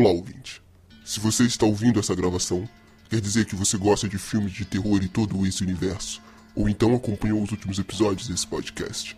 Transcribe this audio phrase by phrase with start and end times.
[0.00, 0.62] Olá, ouvinte.
[1.04, 2.66] Se você está ouvindo essa gravação,
[3.10, 6.22] quer dizer que você gosta de filmes de terror e todo esse universo,
[6.56, 9.14] ou então acompanhou os últimos episódios desse podcast.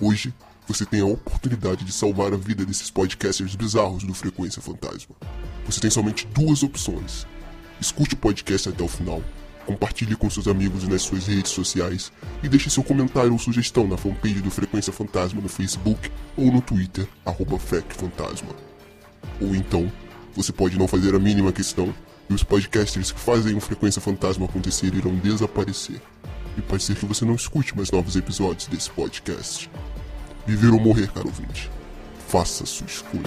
[0.00, 0.32] Hoje,
[0.68, 5.16] você tem a oportunidade de salvar a vida desses podcasters bizarros do Frequência Fantasma.
[5.66, 7.26] Você tem somente duas opções.
[7.80, 9.24] Escute o podcast até o final,
[9.66, 13.96] compartilhe com seus amigos nas suas redes sociais e deixe seu comentário ou sugestão na
[13.96, 17.58] fanpage do Frequência Fantasma no Facebook ou no Twitter, arroba.
[19.40, 19.90] Ou então,
[20.34, 21.94] você pode não fazer a mínima questão
[22.28, 26.00] e os podcasters que fazem o Frequência Fantasma acontecer irão desaparecer.
[26.56, 29.70] E pode ser que você não escute mais novos episódios desse podcast.
[30.46, 31.70] Viver ou morrer, caro ouvinte.
[32.28, 33.22] Faça sua escolha.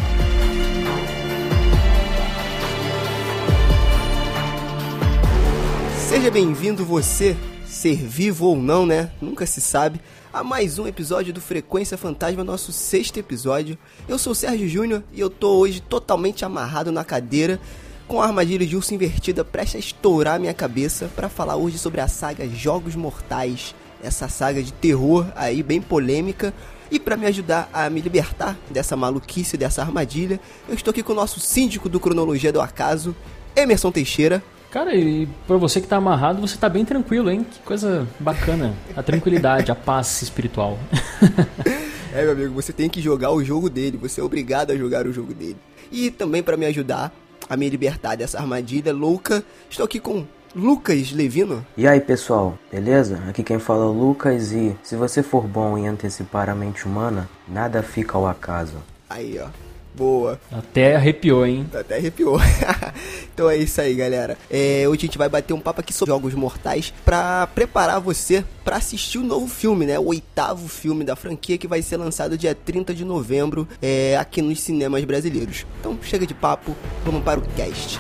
[6.07, 9.12] Seja bem-vindo você, ser vivo ou não, né?
[9.21, 9.99] Nunca se sabe.
[10.33, 13.77] A mais um episódio do Frequência Fantasma, nosso sexto episódio.
[14.09, 17.59] Eu sou o Sérgio Júnior e eu tô hoje totalmente amarrado na cadeira,
[18.07, 22.01] com a armadilha de urso invertida prestes a estourar minha cabeça para falar hoje sobre
[22.01, 26.51] a saga Jogos Mortais, essa saga de terror aí bem polêmica.
[26.90, 31.13] E para me ajudar a me libertar dessa maluquice, dessa armadilha, eu estou aqui com
[31.13, 33.15] o nosso síndico do Cronologia do Acaso,
[33.55, 34.43] Emerson Teixeira.
[34.74, 37.46] Cara, e pra você que tá amarrado, você tá bem tranquilo, hein?
[37.48, 38.74] Que coisa bacana.
[38.98, 40.80] A tranquilidade, a paz espiritual.
[42.15, 45.07] É, meu amigo, você tem que jogar o jogo dele, você é obrigado a jogar
[45.07, 45.57] o jogo dele.
[45.91, 47.12] E também para me ajudar
[47.49, 50.24] a me libertar dessa armadilha louca, estou aqui com
[50.55, 51.65] Lucas Levino.
[51.76, 53.20] E aí pessoal, beleza?
[53.27, 56.85] Aqui quem fala é o Lucas e se você for bom em antecipar a mente
[56.85, 58.77] humana, nada fica ao acaso.
[59.10, 59.48] Aí, ó.
[59.96, 60.40] Boa.
[60.52, 61.68] Até arrepiou, hein?
[61.74, 62.40] Até arrepiou.
[63.34, 64.38] então é isso aí, galera.
[64.50, 68.44] É, hoje a gente vai bater um papo aqui sobre Jogos Mortais pra preparar você
[68.64, 70.00] pra assistir o novo filme, né?
[70.00, 74.41] O oitavo filme da franquia que vai ser lançado dia 30 de novembro é, aqui
[74.41, 75.66] nos cinemas brasileiros.
[75.80, 76.75] Então chega de papo,
[77.06, 78.00] vamos para o cast.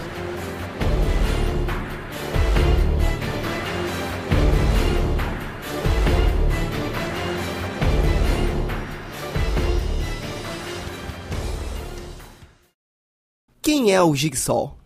[13.63, 14.77] Quem é o Jigsaw?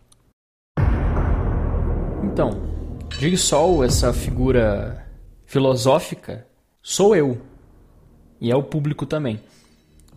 [2.23, 2.51] Então,
[3.17, 5.03] Jigsaw, essa figura
[5.45, 6.45] filosófica,
[6.81, 7.41] sou eu.
[8.39, 9.39] E é o público também.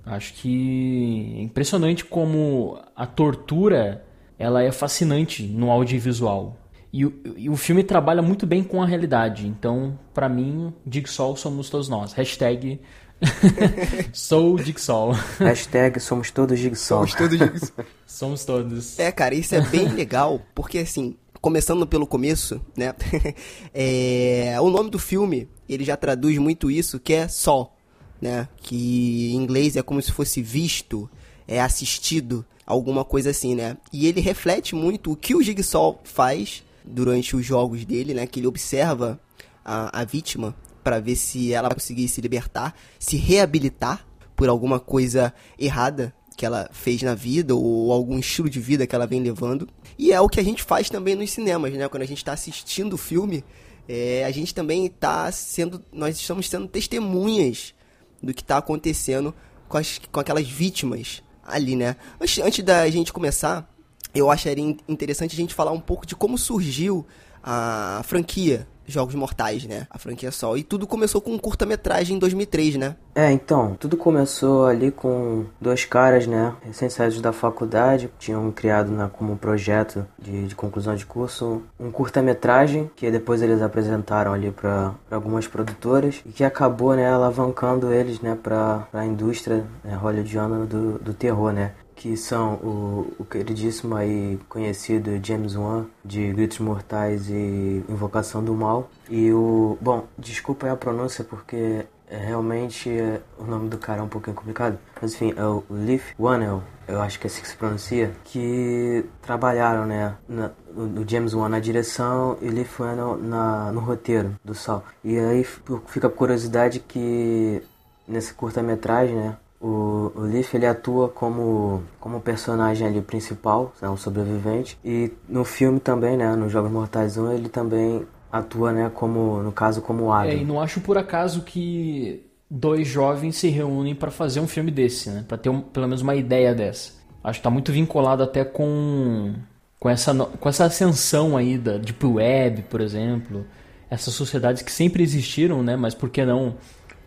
[0.04, 4.04] Acho que é impressionante como a tortura
[4.38, 6.56] ela é fascinante no audiovisual.
[6.93, 9.47] E, o- e o filme trabalha muito bem com a realidade.
[9.47, 12.12] Então, pra mim, Jigsaw somos todos nós.
[12.12, 12.78] Hashtag
[14.12, 15.12] sou Jigsaw.
[15.38, 17.06] Hashtag somos todos Jigsaw.
[17.06, 17.84] Somos todos Jigsaw.
[18.06, 18.98] Somos todos.
[18.98, 22.94] É, cara, isso é bem legal, porque assim, começando pelo começo, né?
[23.72, 27.76] é, o nome do filme, ele já traduz muito isso, que é sol,
[28.20, 28.48] né?
[28.58, 31.08] Que em inglês é como se fosse visto,
[31.47, 33.76] é assistido, alguma coisa assim, né?
[33.92, 38.26] E ele reflete muito o que o Jigsaw faz durante os jogos dele, né?
[38.26, 39.20] Que ele observa
[39.64, 44.81] a, a vítima para ver se ela vai conseguir se libertar, se reabilitar por alguma
[44.81, 49.23] coisa errada que ela fez na vida ou algum estilo de vida que ela vem
[49.23, 49.69] levando.
[49.99, 51.87] E é o que a gente faz também nos cinemas, né?
[51.89, 53.45] Quando a gente está assistindo o filme,
[53.87, 57.75] é, a gente também está sendo, nós estamos sendo testemunhas
[58.23, 59.35] do que está acontecendo
[59.69, 61.97] com, as, com aquelas vítimas ali, né?
[62.19, 63.71] Antes, antes da gente começar,
[64.15, 67.07] eu acharia in- interessante a gente falar um pouco de como surgiu
[67.43, 69.87] a franquia Jogos Mortais, né?
[69.91, 70.59] A franquia Sol.
[70.59, 72.97] E tudo começou com um curta-metragem em 2003, né?
[73.15, 79.11] É, então, tudo começou ali com dois caras, né, recém-saídos da faculdade, tinham criado né,
[79.12, 84.95] como projeto de, de conclusão de curso um curta-metragem que depois eles apresentaram ali para
[85.11, 90.99] algumas produtoras e que acabou, né, alavancando eles, né, para a indústria né, hollywoodiana do,
[90.99, 97.28] do terror, né, que são o, o queridíssimo aí conhecido James Wan de Gritos Mortais
[97.28, 103.21] e Invocação do Mal e o bom desculpa aí a pronúncia porque é, realmente é,
[103.38, 107.03] o nome do cara é um pouquinho complicado mas enfim é o Leaf Whannell eu
[107.03, 111.50] acho que é assim que se pronuncia que trabalharam né na, o, o James Wan
[111.50, 116.81] na direção e Leaf Whannell na, no roteiro do Sol e aí fica a curiosidade
[116.81, 117.62] que
[118.11, 119.37] nesse curta-metragem, né?
[119.61, 124.79] O, o Leaf ele atua como como personagem ali principal, é um sobrevivente.
[124.85, 126.35] E no filme também, né?
[126.35, 128.91] No Jogos Mortais 1, ele também atua, né?
[128.95, 130.45] Como no caso como É, e Adam.
[130.47, 135.25] não acho por acaso que dois jovens se reúnem pra fazer um filme desse, né?
[135.29, 136.93] Pra ter um- pelo menos uma ideia dessa.
[137.23, 139.35] Acho que tá muito vinculado até com
[139.79, 143.45] com essa com essa ascensão aí da deep web, por exemplo,
[143.91, 145.77] essas sociedades que sempre existiram, né?
[145.77, 146.55] Mas por que não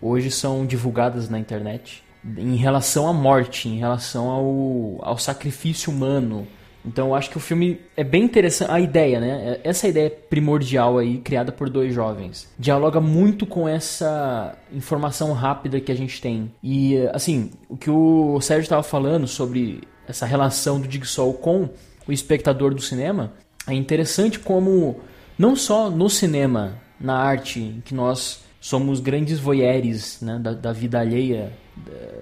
[0.02, 2.03] hoje são divulgadas na internet
[2.38, 6.48] em relação à morte, em relação ao, ao sacrifício humano
[6.86, 8.72] Então eu acho que o filme é bem interessante.
[8.72, 9.60] A ideia, né?
[9.64, 15.92] Essa ideia primordial aí, criada por dois jovens, dialoga muito com essa informação rápida que
[15.92, 16.52] a gente tem.
[16.62, 21.70] E, assim, o que o Sérgio estava falando sobre essa relação do Jigsaw com
[22.06, 23.32] o espectador do cinema
[23.66, 25.00] é interessante como,
[25.38, 31.00] não só no cinema, na arte, que nós somos grandes voyeurs né, da, da vida
[31.00, 31.52] alheia,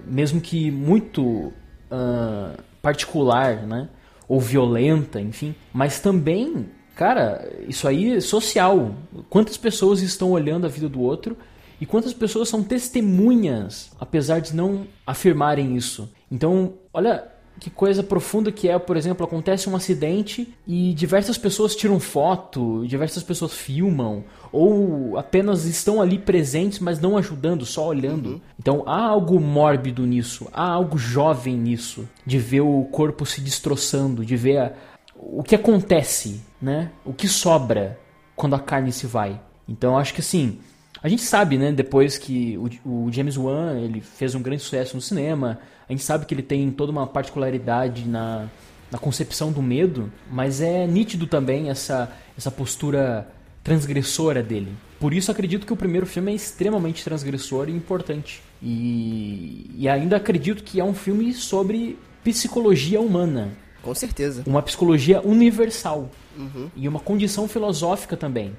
[0.06, 1.52] mesmo que muito
[1.90, 3.88] uh, particular, né?
[4.28, 8.94] ou violenta, enfim, mas também, cara, isso aí é social.
[9.28, 11.36] Quantas pessoas estão olhando a vida do outro
[11.80, 16.10] e quantas pessoas são testemunhas, apesar de não afirmarem isso.
[16.30, 17.31] Então, olha
[17.62, 22.84] que coisa profunda que é, por exemplo, acontece um acidente e diversas pessoas tiram foto,
[22.88, 28.30] diversas pessoas filmam, ou apenas estão ali presentes, mas não ajudando, só olhando.
[28.30, 28.40] Uhum.
[28.58, 34.26] Então há algo mórbido nisso, há algo jovem nisso, de ver o corpo se destroçando,
[34.26, 34.72] de ver a,
[35.14, 36.90] o que acontece, né?
[37.04, 37.96] O que sobra
[38.34, 39.40] quando a carne se vai.
[39.68, 40.58] Então acho que assim,
[41.00, 44.96] a gente sabe, né, depois que o, o James Wan ele fez um grande sucesso
[44.96, 45.60] no cinema,
[45.92, 48.48] a gente sabe que ele tem toda uma particularidade na,
[48.90, 53.28] na concepção do medo, mas é nítido também essa, essa postura
[53.62, 54.72] transgressora dele.
[54.98, 58.42] Por isso acredito que o primeiro filme é extremamente transgressor e importante.
[58.62, 63.50] E, e ainda acredito que é um filme sobre psicologia humana.
[63.82, 64.42] Com certeza.
[64.46, 66.08] Uma psicologia universal.
[66.38, 66.70] Uhum.
[66.74, 68.56] E uma condição filosófica também.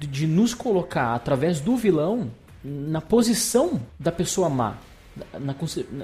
[0.00, 2.28] De, de nos colocar, através do vilão,
[2.64, 4.78] na posição da pessoa má
[5.38, 5.54] na,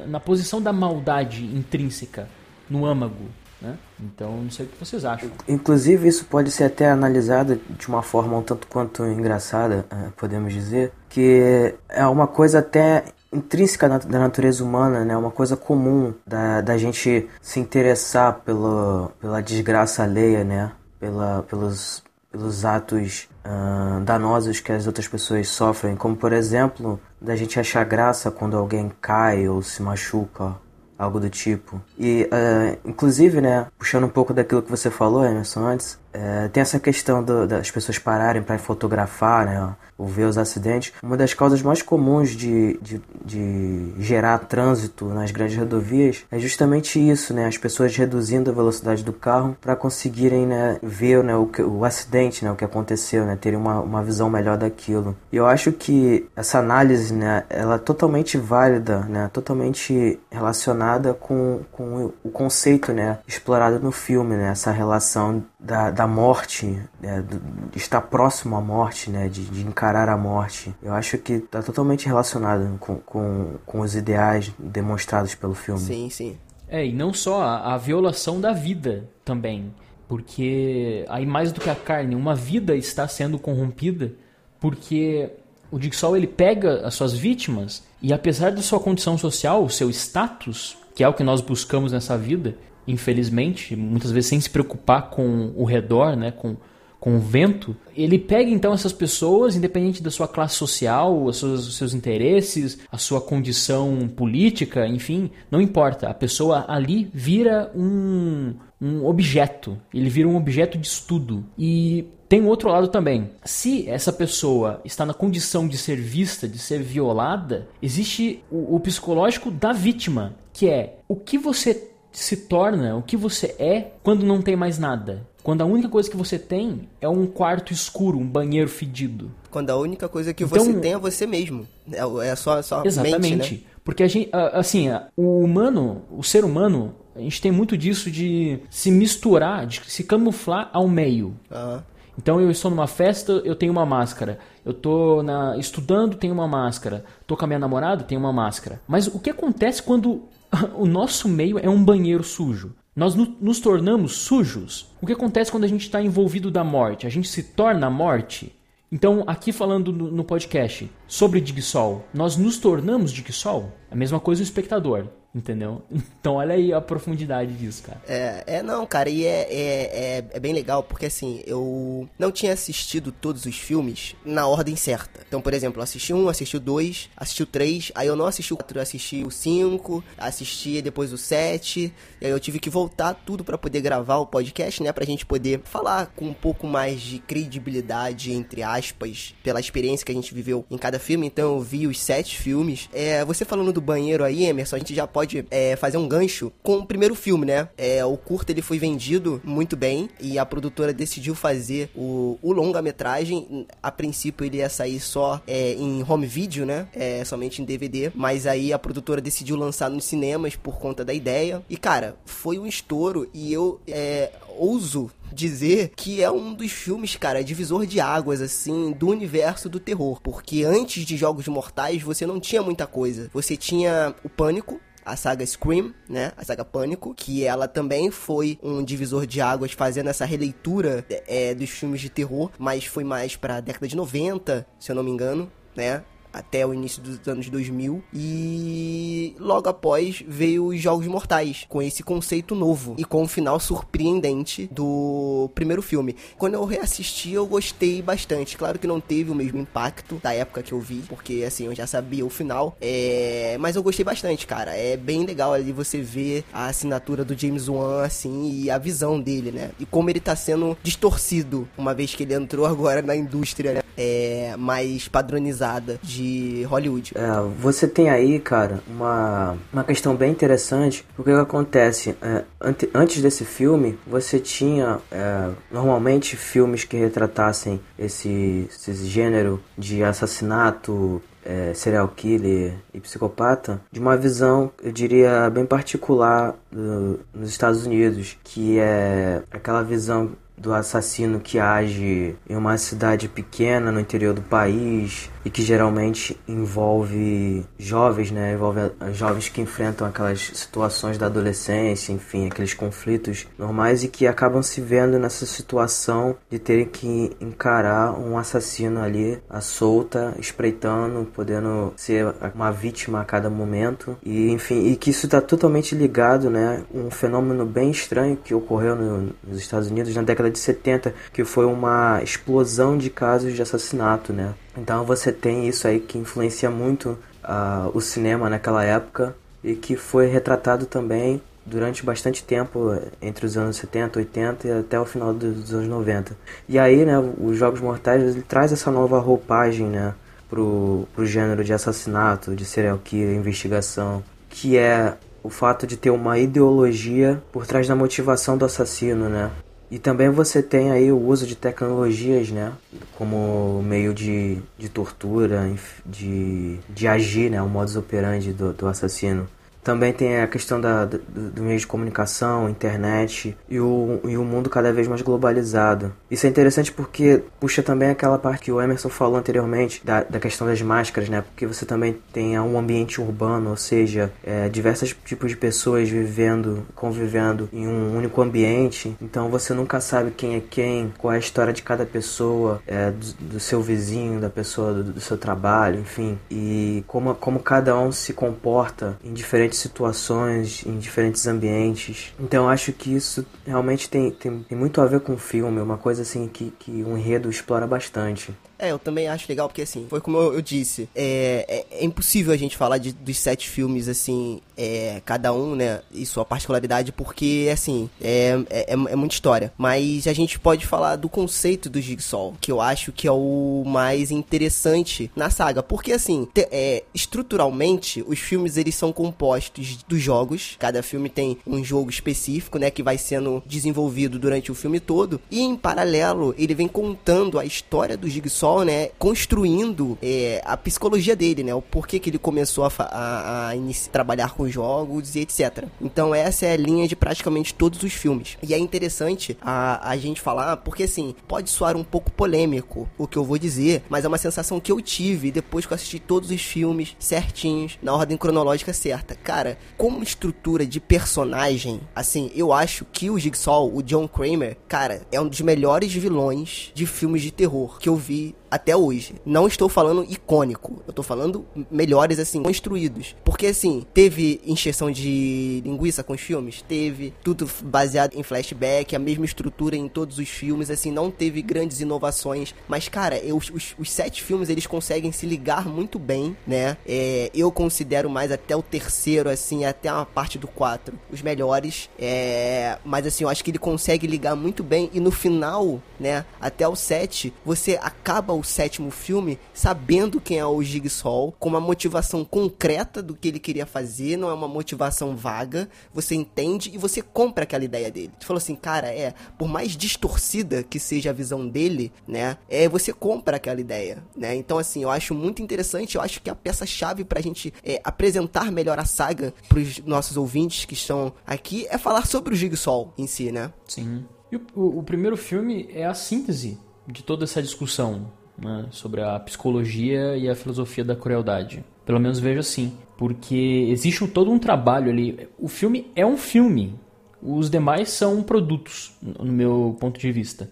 [0.06, 2.28] na posição da maldade intrínseca
[2.68, 3.26] no âmago.
[3.60, 3.76] Né?
[4.00, 5.30] Então, não sei o que vocês acham.
[5.48, 10.52] Inclusive, isso pode ser até analisado de uma forma um tanto quanto engraçada, eh, podemos
[10.52, 15.16] dizer, que é uma coisa até intrínseca da natureza humana, né?
[15.16, 20.72] Uma coisa comum da, da gente se interessar pelo, pela desgraça alheia, né?
[21.00, 27.34] Pela, pelos, pelos atos uh, danosos que as outras pessoas sofrem, como por exemplo, da
[27.34, 30.54] gente achar graça quando alguém cai ou se machuca,
[30.98, 31.80] algo do tipo.
[31.98, 36.60] E, uh, inclusive, né, puxando um pouco daquilo que você falou, Emerson, antes, uh, tem
[36.60, 41.34] essa questão do, das pessoas pararem para fotografar, né, ou ver os acidentes, uma das
[41.34, 47.46] causas mais comuns de, de, de, gerar trânsito nas grandes rodovias é justamente isso, né?
[47.46, 52.44] As pessoas reduzindo a velocidade do carro para conseguirem né, ver né, o, o acidente,
[52.44, 53.36] né, o que aconteceu, né?
[53.40, 55.16] Terem uma, uma visão melhor daquilo.
[55.32, 59.28] E eu acho que essa análise, né, ela é totalmente válida, né?
[59.32, 63.18] Totalmente relacionada com, com o conceito, né?
[63.26, 64.50] Explorado no filme, né?
[64.50, 69.28] Essa relação da, da morte, né, de estar próximo à morte, né?
[69.28, 70.74] De, de encarar a morte.
[70.82, 75.80] Eu acho que está totalmente relacionado com, com, com os ideais demonstrados pelo filme.
[75.80, 76.38] Sim, sim.
[76.68, 79.74] É, e não só a, a violação da vida também.
[80.06, 84.12] Porque aí mais do que a carne, uma vida está sendo corrompida
[84.60, 85.30] porque
[85.70, 89.90] o Jigsaw ele pega as suas vítimas e apesar da sua condição social, o seu
[89.90, 92.56] status, que é o que nós buscamos nessa vida,
[92.88, 96.56] infelizmente, muitas vezes sem se preocupar com o redor, né, com
[97.00, 101.68] com o vento, ele pega então essas pessoas, independente da sua classe social, os seus,
[101.68, 106.08] os seus interesses, a sua condição política, enfim, não importa.
[106.08, 111.44] A pessoa ali vira um, um objeto, ele vira um objeto de estudo.
[111.56, 113.30] E tem outro lado também.
[113.44, 118.80] Se essa pessoa está na condição de ser vista, de ser violada, existe o, o
[118.80, 124.24] psicológico da vítima, que é o que você se torna, o que você é quando
[124.24, 125.26] não tem mais nada.
[125.42, 129.30] Quando a única coisa que você tem é um quarto escuro, um banheiro fedido.
[129.50, 131.66] Quando a única coisa que então, você tem é você mesmo.
[131.90, 133.36] É, é só, só Exatamente.
[133.36, 133.60] Mente, né?
[133.82, 138.60] Porque a gente, assim, o humano, o ser humano, a gente tem muito disso de
[138.68, 141.34] se misturar, de se camuflar ao meio.
[141.50, 141.80] Uhum.
[142.18, 144.40] Então eu estou numa festa, eu tenho uma máscara.
[144.64, 147.04] Eu estou na, estudando, tenho uma máscara.
[147.22, 148.80] Estou com a minha namorada, tenho uma máscara.
[148.86, 150.24] Mas o que acontece quando
[150.76, 152.74] o nosso meio é um banheiro sujo?
[152.94, 154.88] Nós nos tornamos sujos.
[155.00, 157.06] O que acontece quando a gente está envolvido da morte?
[157.06, 158.52] A gente se torna a morte?
[158.90, 163.72] Então, aqui falando no podcast sobre Digsol, nós nos tornamos Digsol?
[163.90, 165.06] A mesma coisa o espectador.
[165.34, 165.82] Entendeu?
[166.20, 168.00] Então olha aí a profundidade disso, cara.
[168.08, 172.32] É, é não, cara, e é, é, é, é, bem legal porque assim, eu não
[172.32, 175.20] tinha assistido todos os filmes na ordem certa.
[175.26, 178.26] Então, por exemplo, eu assisti um, assisti o dois, assisti o três, aí eu não
[178.26, 182.70] assisti o quatro, assisti o cinco, assisti depois o sete, e aí eu tive que
[182.70, 184.92] voltar tudo para poder gravar o podcast, né?
[184.92, 190.12] Pra gente poder falar com um pouco mais de credibilidade, entre aspas, pela experiência que
[190.12, 191.26] a gente viveu em cada filme.
[191.26, 192.88] Então eu vi os sete filmes.
[192.92, 196.06] É, você falando do banheiro aí, Emerson, a gente já pode pode é, fazer um
[196.06, 197.68] gancho com o primeiro filme, né?
[197.76, 202.52] É, o curto ele foi vendido muito bem e a produtora decidiu fazer o, o
[202.52, 203.66] longa-metragem.
[203.82, 206.86] A princípio ele ia sair só é, em home video, né?
[206.94, 208.12] É, somente em DVD.
[208.14, 211.64] Mas aí a produtora decidiu lançar nos cinemas por conta da ideia.
[211.68, 217.16] E cara, foi um estouro e eu é, ouso dizer que é um dos filmes,
[217.16, 220.20] cara, divisor de águas, assim, do universo do terror.
[220.22, 223.30] Porque antes de Jogos Mortais você não tinha muita coisa.
[223.32, 226.32] Você tinha o Pânico, a saga Scream, né?
[226.36, 231.54] A saga Pânico, que ela também foi um divisor de águas fazendo essa releitura é,
[231.54, 235.10] dos filmes de terror, mas foi mais pra década de 90, se eu não me
[235.10, 236.02] engano, né?
[236.32, 239.07] até o início dos anos 2000 e
[239.48, 243.58] logo após veio os Jogos Mortais com esse conceito novo e com o um final
[243.58, 246.14] surpreendente do primeiro filme.
[246.36, 248.56] Quando eu reassisti eu gostei bastante.
[248.58, 251.74] Claro que não teve o mesmo impacto da época que eu vi, porque assim eu
[251.74, 253.56] já sabia o final, é...
[253.58, 254.76] mas eu gostei bastante, cara.
[254.76, 259.18] É bem legal ali você ver a assinatura do James Wan assim e a visão
[259.18, 259.70] dele, né?
[259.80, 263.87] E como ele tá sendo distorcido uma vez que ele entrou agora na indústria né?
[263.98, 264.54] É...
[264.56, 267.12] mais padronizada de Hollywood.
[267.14, 267.28] É,
[267.60, 272.88] você tem aí, cara, uma, uma questão bem interessante, porque o que acontece, é, ante,
[272.94, 281.20] antes desse filme, você tinha é, normalmente filmes que retratassem esse, esse gênero de assassinato,
[281.44, 287.86] é, serial killer e psicopata de uma visão, eu diria, bem particular do, nos Estados
[287.86, 294.34] Unidos, que é aquela visão do assassino que age em uma cidade pequena no interior
[294.34, 298.52] do país e que geralmente envolve jovens, né?
[298.52, 304.62] Envolve jovens que enfrentam aquelas situações da adolescência, enfim, aqueles conflitos normais e que acabam
[304.62, 311.94] se vendo nessa situação de terem que encarar um assassino ali à solta, espreitando, podendo
[311.96, 316.82] ser uma vítima a cada momento e enfim, e que isso está totalmente ligado, né?
[316.92, 321.42] Um fenômeno bem estranho que ocorreu no, nos Estados Unidos na década de 70, que
[321.42, 324.52] foi uma explosão de casos de assassinato, né?
[324.78, 329.96] Então você tem isso aí que influencia muito uh, o cinema naquela época e que
[329.96, 335.34] foi retratado também durante bastante tempo, entre os anos 70, 80 e até o final
[335.34, 336.36] dos anos 90.
[336.68, 340.14] E aí, né, os Jogos Mortais ele traz essa nova roupagem, né,
[340.48, 346.10] pro, pro gênero de assassinato, de serial killer, investigação, que é o fato de ter
[346.10, 349.50] uma ideologia por trás da motivação do assassino, né?
[349.90, 352.72] E também você tem aí o uso de tecnologias, né?
[353.16, 355.70] Como meio de, de tortura,
[356.04, 357.62] de, de agir, né?
[357.62, 359.48] O modus operandi do, do assassino.
[359.82, 364.44] Também tem a questão da, do, do meio de comunicação, internet e o, e o
[364.44, 366.12] mundo cada vez mais globalizado.
[366.30, 370.38] Isso é interessante porque puxa também aquela parte que o Emerson falou anteriormente da, da
[370.38, 371.42] questão das máscaras, né?
[371.42, 376.86] Porque você também tem um ambiente urbano, ou seja, é, diversos tipos de pessoas vivendo,
[376.94, 379.16] convivendo em um único ambiente.
[379.20, 383.10] Então você nunca sabe quem é quem, qual é a história de cada pessoa, é,
[383.10, 386.38] do, do, seu vizinho, da pessoa do, do seu trabalho, enfim.
[386.50, 392.32] E como, como cada um se comporta em diferentes diferentes situações, em diferentes ambientes.
[392.38, 395.98] Então acho que isso realmente tem, tem, tem muito a ver com o filme, uma
[395.98, 398.54] coisa assim que, que o enredo explora bastante.
[398.78, 402.52] É, eu também acho legal, porque assim, foi como eu, disse, é, é, é, impossível
[402.52, 407.10] a gente falar de, dos sete filmes, assim, é, cada um, né, e sua particularidade,
[407.10, 409.72] porque, assim, é, é, é, é muita história.
[409.76, 413.82] Mas a gente pode falar do conceito do Jigsaw, que eu acho que é o
[413.84, 420.20] mais interessante na saga, porque, assim, te, é, estruturalmente, os filmes, eles são compostos dos
[420.20, 425.00] jogos, cada filme tem um jogo específico, né, que vai sendo desenvolvido durante o filme
[425.00, 430.76] todo, e em paralelo, ele vem contando a história do Jigsaw né, construindo é, a
[430.76, 433.72] psicologia dele, né, o porquê que ele começou a, a, a
[434.12, 435.84] trabalhar com jogos e etc.
[436.00, 438.56] Então essa é a linha de praticamente todos os filmes.
[438.62, 443.26] E é interessante a, a gente falar, porque assim, pode soar um pouco polêmico o
[443.26, 446.18] que eu vou dizer, mas é uma sensação que eu tive depois que eu assisti
[446.18, 449.34] todos os filmes certinhos, na ordem cronológica certa.
[449.34, 455.22] Cara, como estrutura de personagem, assim, eu acho que o Jigsaw, o John Kramer, cara,
[455.32, 459.34] é um dos melhores vilões de filmes de terror que eu vi até hoje.
[459.44, 463.34] Não estou falando icônico, eu estou falando melhores, assim, construídos.
[463.44, 466.82] Porque, assim, teve encheção de linguiça com os filmes?
[466.86, 467.32] Teve.
[467.42, 472.00] Tudo baseado em flashback, a mesma estrutura em todos os filmes, assim, não teve grandes
[472.00, 472.74] inovações.
[472.86, 476.96] Mas, cara, eu, os, os, sete filmes, eles conseguem se ligar muito bem, né?
[477.06, 482.10] É, eu considero mais até o terceiro, assim, até uma parte do quatro, os melhores.
[482.18, 485.10] É, mas, assim, eu acho que ele consegue ligar muito bem.
[485.12, 490.66] E no final, né, até o sete, você acaba o sétimo filme sabendo quem é
[490.66, 495.36] o Jigsaw, com uma motivação concreta do que ele queria fazer, não é uma motivação
[495.36, 495.88] vaga.
[496.12, 498.32] Você entende e você compra aquela ideia dele.
[498.38, 502.88] Tu falou assim, cara, é, por mais distorcida que seja a visão dele, né, é,
[502.88, 504.54] você compra aquela ideia, né?
[504.54, 508.70] Então, assim, eu acho muito interessante, eu acho que a peça-chave pra gente é, apresentar
[508.72, 513.26] melhor a saga pros nossos ouvintes que estão aqui é falar sobre o Jigsaw em
[513.26, 513.72] si, né?
[513.86, 514.24] Sim.
[514.50, 519.22] E o, o, o primeiro filme é a síntese de toda essa discussão né, sobre
[519.22, 521.84] a psicologia e a filosofia da crueldade.
[522.04, 522.96] Pelo menos vejo assim.
[523.16, 525.48] Porque existe todo um trabalho ali.
[525.58, 526.98] O filme é um filme.
[527.42, 530.68] Os demais são produtos, no meu ponto de vista.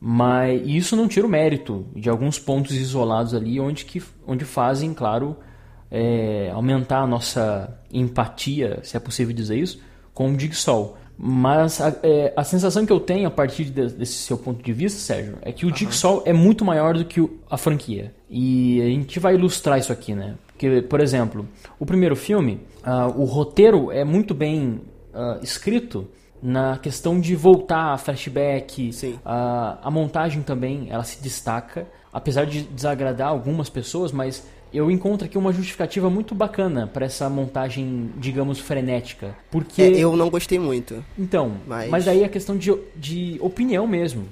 [0.00, 4.92] Mas isso não tira o mérito de alguns pontos isolados ali, onde, que, onde fazem,
[4.92, 5.36] claro,
[5.90, 9.80] é, aumentar a nossa empatia, se é possível dizer isso,
[10.12, 10.96] com o Jigsaw.
[11.18, 14.72] Mas a, é, a, sensação que eu tenho a partir de, desse seu ponto de
[14.72, 15.74] vista, Sérgio, é que o uhum.
[15.74, 18.14] Jigsaw é muito maior do que o, a franquia.
[18.28, 20.34] E a gente vai ilustrar isso aqui, né?
[20.46, 24.82] Porque, por exemplo, o primeiro filme, uh, o roteiro é muito bem
[25.14, 26.06] uh, escrito
[26.42, 28.90] na questão de voltar a flashback.
[29.24, 31.86] A, a montagem também, ela se destaca.
[32.12, 37.28] Apesar de desagradar algumas pessoas, mas eu encontro aqui uma justificativa muito bacana para essa
[37.30, 39.36] montagem, digamos, frenética.
[39.50, 39.82] Porque.
[39.82, 41.04] É, eu não gostei muito.
[41.18, 44.28] Então, mas, mas aí é questão de, de opinião mesmo.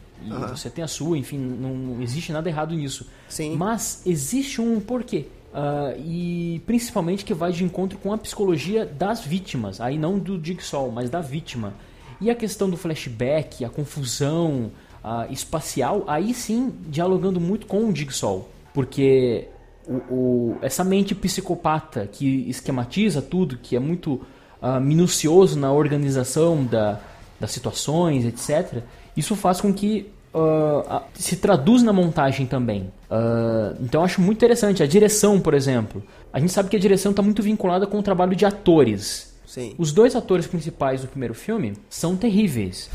[0.51, 3.07] Você tem a sua, enfim, não, não, existe nada errado nisso.
[3.29, 3.57] Sim.
[3.57, 5.27] Mas existe um porquê.
[5.53, 9.81] Uh, e principalmente que vai de encontro com a psicologia das vítimas.
[9.81, 11.75] Aí não do Jigsaw, mas da vítima.
[12.21, 14.73] E a questão do flashback, a confusão
[15.05, 18.49] uh, espacial, aí sim dialogando muito com o Jigsaw.
[18.73, 19.49] Porque
[19.87, 24.21] o, o, essa mente psicopata que esquematiza tudo, que é muito
[24.63, 27.01] uh, minucioso na organização da,
[27.39, 28.83] das situações, etc.,
[29.17, 32.93] isso faz com que uh, se traduz na montagem também.
[33.11, 34.83] Uh, então eu acho muito interessante.
[34.83, 36.03] A direção, por exemplo.
[36.33, 39.33] A gente sabe que a direção está muito vinculada com o trabalho de atores.
[39.47, 39.75] Sim.
[39.79, 42.91] Os dois atores principais do primeiro filme são terríveis.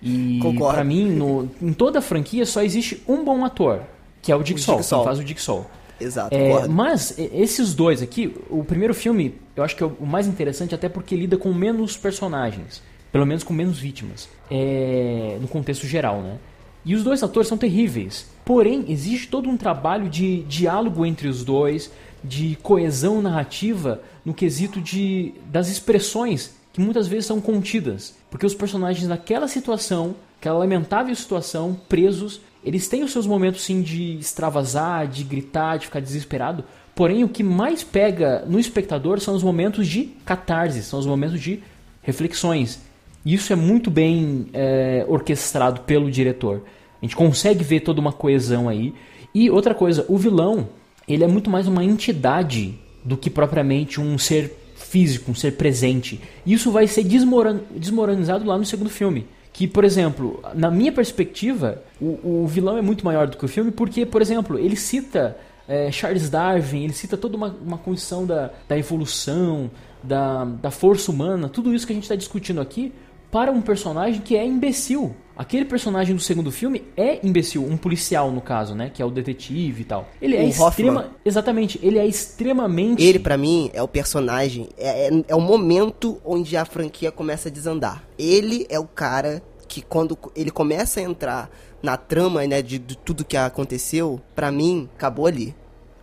[0.00, 3.80] E para mim, no, em toda a franquia só existe um bom ator,
[4.22, 5.68] que é o Dick Sol, que faz o Dick Sol.
[6.00, 6.34] Exato.
[6.34, 10.74] É, mas esses dois aqui, o primeiro filme, eu acho que é o mais interessante
[10.74, 16.20] até porque lida com menos personagens, pelo menos com menos vítimas, é, no contexto geral,
[16.20, 16.36] né?
[16.84, 18.26] E os dois atores são terríveis.
[18.44, 21.90] Porém, existe todo um trabalho de diálogo entre os dois,
[22.22, 28.54] de coesão narrativa no quesito de das expressões que muitas vezes são contidas, porque os
[28.54, 35.06] personagens naquela situação, aquela lamentável situação, presos, eles têm os seus momentos sim de extravasar,
[35.06, 36.64] de gritar, de ficar desesperado.
[36.96, 41.40] Porém, o que mais pega no espectador são os momentos de catarse, são os momentos
[41.40, 41.62] de
[42.02, 42.80] reflexões.
[43.24, 46.64] E isso é muito bem é, orquestrado pelo diretor.
[47.00, 48.92] A gente consegue ver toda uma coesão aí.
[49.32, 50.68] E outra coisa, o vilão,
[51.06, 52.74] ele é muito mais uma entidade
[53.04, 56.20] do que propriamente um ser físico, um ser presente.
[56.44, 59.24] Isso vai ser desmoron desmoronizado lá no segundo filme
[59.56, 63.48] que, por exemplo, na minha perspectiva, o, o vilão é muito maior do que o
[63.48, 65.34] filme, porque, por exemplo, ele cita
[65.66, 69.70] é, Charles Darwin, ele cita toda uma, uma condição da, da evolução,
[70.02, 72.92] da, da força humana, tudo isso que a gente está discutindo aqui,
[73.30, 75.16] para um personagem que é imbecil.
[75.36, 79.10] Aquele personagem do segundo filme é imbecil, um policial no caso, né, que é o
[79.10, 80.08] detetive e tal.
[80.20, 81.16] Ele é o extrema, Hoffman.
[81.24, 83.04] exatamente, ele é extremamente.
[83.04, 87.50] Ele para mim é o personagem, é, é, é o momento onde a franquia começa
[87.50, 88.02] a desandar.
[88.18, 91.50] Ele é o cara que quando ele começa a entrar
[91.82, 95.54] na trama, né, de, de tudo que aconteceu, para mim acabou ali,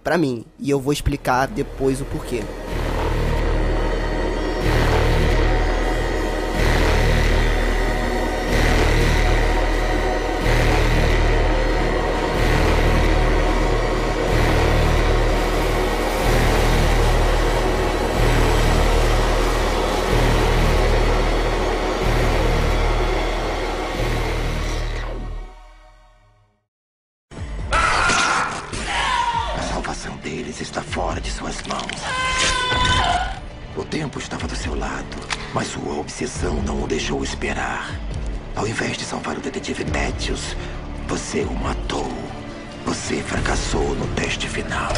[0.03, 0.45] para mim.
[0.59, 2.41] E eu vou explicar depois o porquê.
[36.83, 37.97] O deixou esperar.
[38.55, 40.55] Ao invés de salvar o detetive Matthews,
[41.07, 42.07] você o matou.
[42.85, 44.91] Você fracassou no teste final.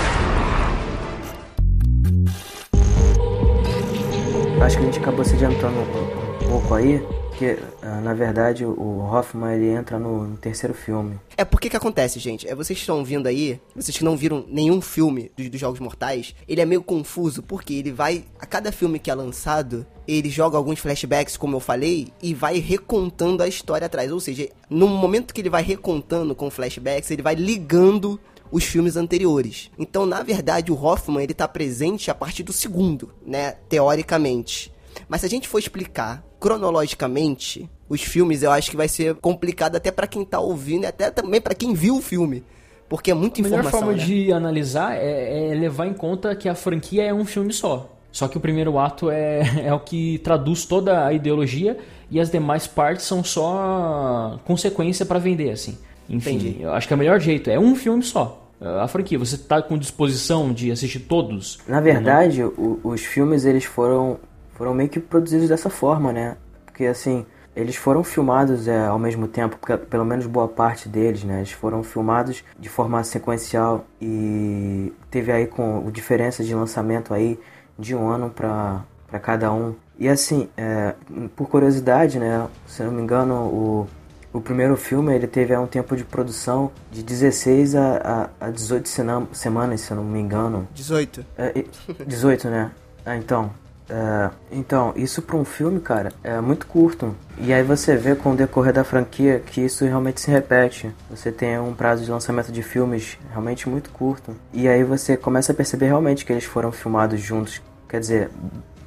[4.63, 8.99] Acho que a gente acabou se adiantando um pouco aí, porque ah, na verdade o
[9.01, 11.19] Hoffman ele entra no, no terceiro filme.
[11.37, 12.47] É porque que acontece, gente?
[12.47, 15.79] É vocês que estão vindo aí, vocês que não viram nenhum filme dos, dos Jogos
[15.79, 18.25] Mortais, ele é meio confuso, porque ele vai.
[18.39, 22.59] A cada filme que é lançado, ele joga alguns flashbacks, como eu falei, e vai
[22.59, 24.11] recontando a história atrás.
[24.11, 28.19] Ou seja, no momento que ele vai recontando com flashbacks, ele vai ligando
[28.51, 29.71] os filmes anteriores.
[29.77, 34.71] Então, na verdade, o Hoffman ele tá presente a partir do segundo, né, teoricamente.
[35.09, 39.75] Mas se a gente for explicar cronologicamente os filmes, eu acho que vai ser complicado
[39.75, 42.43] até para quem tá ouvindo e até também para quem viu o filme.
[42.87, 43.79] Porque é muita informação.
[43.79, 44.05] A melhor forma né?
[44.05, 47.94] de analisar é, é, levar em conta que a franquia é um filme só.
[48.15, 51.77] Só que o primeiro ato é, é o que traduz toda a ideologia
[52.09, 55.77] e as demais partes são só consequência para vender, assim.
[56.09, 56.61] Enfim, Entendi.
[56.61, 57.49] eu acho que é o melhor jeito.
[57.49, 58.49] É um filme só.
[58.61, 61.59] A franquia, você tá com disposição de assistir todos?
[61.67, 64.17] Na verdade, o, os filmes eles foram,
[64.53, 66.37] foram meio que produzidos dessa forma, né?
[66.65, 69.57] Porque assim, eles foram filmados é, ao mesmo tempo,
[69.89, 71.39] pelo menos boa parte deles, né?
[71.39, 77.37] Eles foram filmados de forma sequencial e teve aí com diferença de lançamento aí
[77.77, 78.83] de um ano para
[79.21, 79.75] cada um.
[79.97, 80.93] E assim, é,
[81.35, 82.47] por curiosidade, né?
[82.67, 83.87] Se não me engano, o,
[84.33, 88.89] o primeiro filme ele teve um tempo de produção de 16 a, a, a 18
[89.31, 90.67] semanas, se eu não me engano.
[90.73, 91.25] 18.
[91.37, 91.65] É,
[92.05, 92.71] 18, né?
[93.05, 93.51] Ah, então,
[93.89, 97.15] é, então, isso para um filme, cara, é muito curto.
[97.37, 100.93] E aí você vê com o decorrer da franquia que isso realmente se repete.
[101.09, 104.35] Você tem um prazo de lançamento de filmes realmente muito curto.
[104.53, 107.61] E aí você começa a perceber realmente que eles foram filmados juntos.
[107.87, 108.29] Quer dizer,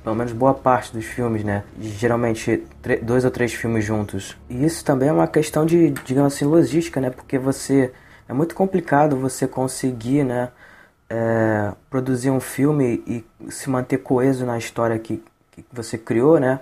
[0.02, 1.62] pelo menos boa parte dos filmes, né?
[1.80, 2.64] Geralmente
[3.02, 4.37] dois ou três filmes juntos.
[4.48, 7.11] E isso também é uma questão de, digamos assim, logística, né?
[7.11, 7.92] Porque você.
[8.28, 10.50] É muito complicado você conseguir, né?
[11.11, 16.61] É, produzir um filme e se manter coeso na história que, que você criou, né?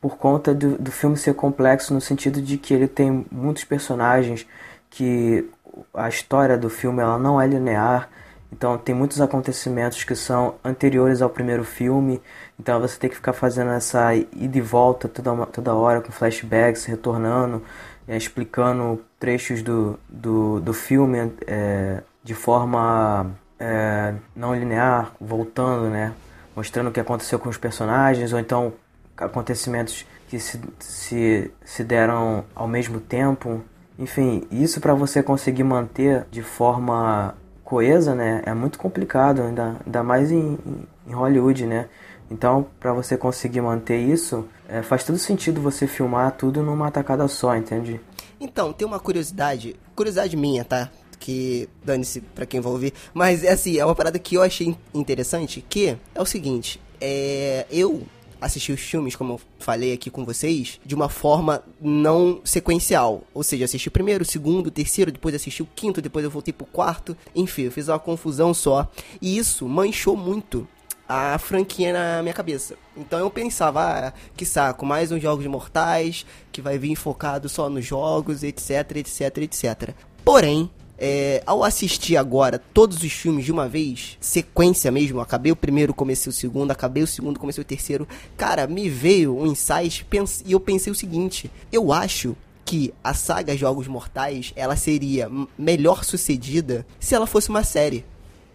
[0.00, 4.46] Por conta do, do filme ser complexo no sentido de que ele tem muitos personagens,
[4.90, 5.48] que
[5.94, 8.08] a história do filme ela não é linear,
[8.52, 12.20] então tem muitos acontecimentos que são anteriores ao primeiro filme,
[12.58, 16.84] então você tem que ficar fazendo essa ida e volta toda, toda hora com flashbacks,
[16.84, 17.62] retornando,
[18.06, 26.12] é, explicando trechos do, do, do filme é, de forma é, não linear, voltando, né?
[26.54, 28.72] Mostrando o que aconteceu com os personagens, ou então
[29.16, 33.62] acontecimentos que se, se, se deram ao mesmo tempo.
[33.98, 38.42] Enfim, isso para você conseguir manter de forma coesa, né?
[38.46, 40.58] É muito complicado, ainda, ainda mais em,
[41.06, 41.88] em Hollywood, né?
[42.30, 47.26] Então, para você conseguir manter isso, é, faz todo sentido você filmar tudo numa tacada
[47.26, 48.00] só, entende?
[48.40, 50.90] Então, tem uma curiosidade, curiosidade minha, tá?
[51.18, 52.92] Que dane-se pra quem vai ouvir.
[53.12, 57.66] Mas é assim, é uma parada que eu achei interessante, que é o seguinte, é,
[57.70, 58.06] eu
[58.40, 63.22] assisti os filmes, como eu falei aqui com vocês, de uma forma não sequencial.
[63.34, 66.30] Ou seja, assisti o primeiro, o segundo, o terceiro, depois assisti o quinto, depois eu
[66.30, 67.16] voltei pro quarto.
[67.34, 68.88] Enfim, eu fiz uma confusão só.
[69.20, 70.68] E isso manchou muito
[71.08, 72.76] a franquia na minha cabeça.
[72.96, 77.68] Então eu pensava, ah, que saco, mais uns Jogos Mortais, que vai vir focado só
[77.70, 79.94] nos jogos, etc, etc, etc.
[80.24, 85.56] Porém, é, ao assistir agora todos os filmes de uma vez, sequência mesmo, acabei o
[85.56, 88.06] primeiro, comecei o segundo, acabei o segundo, comecei o terceiro,
[88.36, 90.04] cara, me veio um insight
[90.44, 96.04] e eu pensei o seguinte: eu acho que a saga Jogos Mortais ela seria melhor
[96.04, 98.04] sucedida se ela fosse uma série.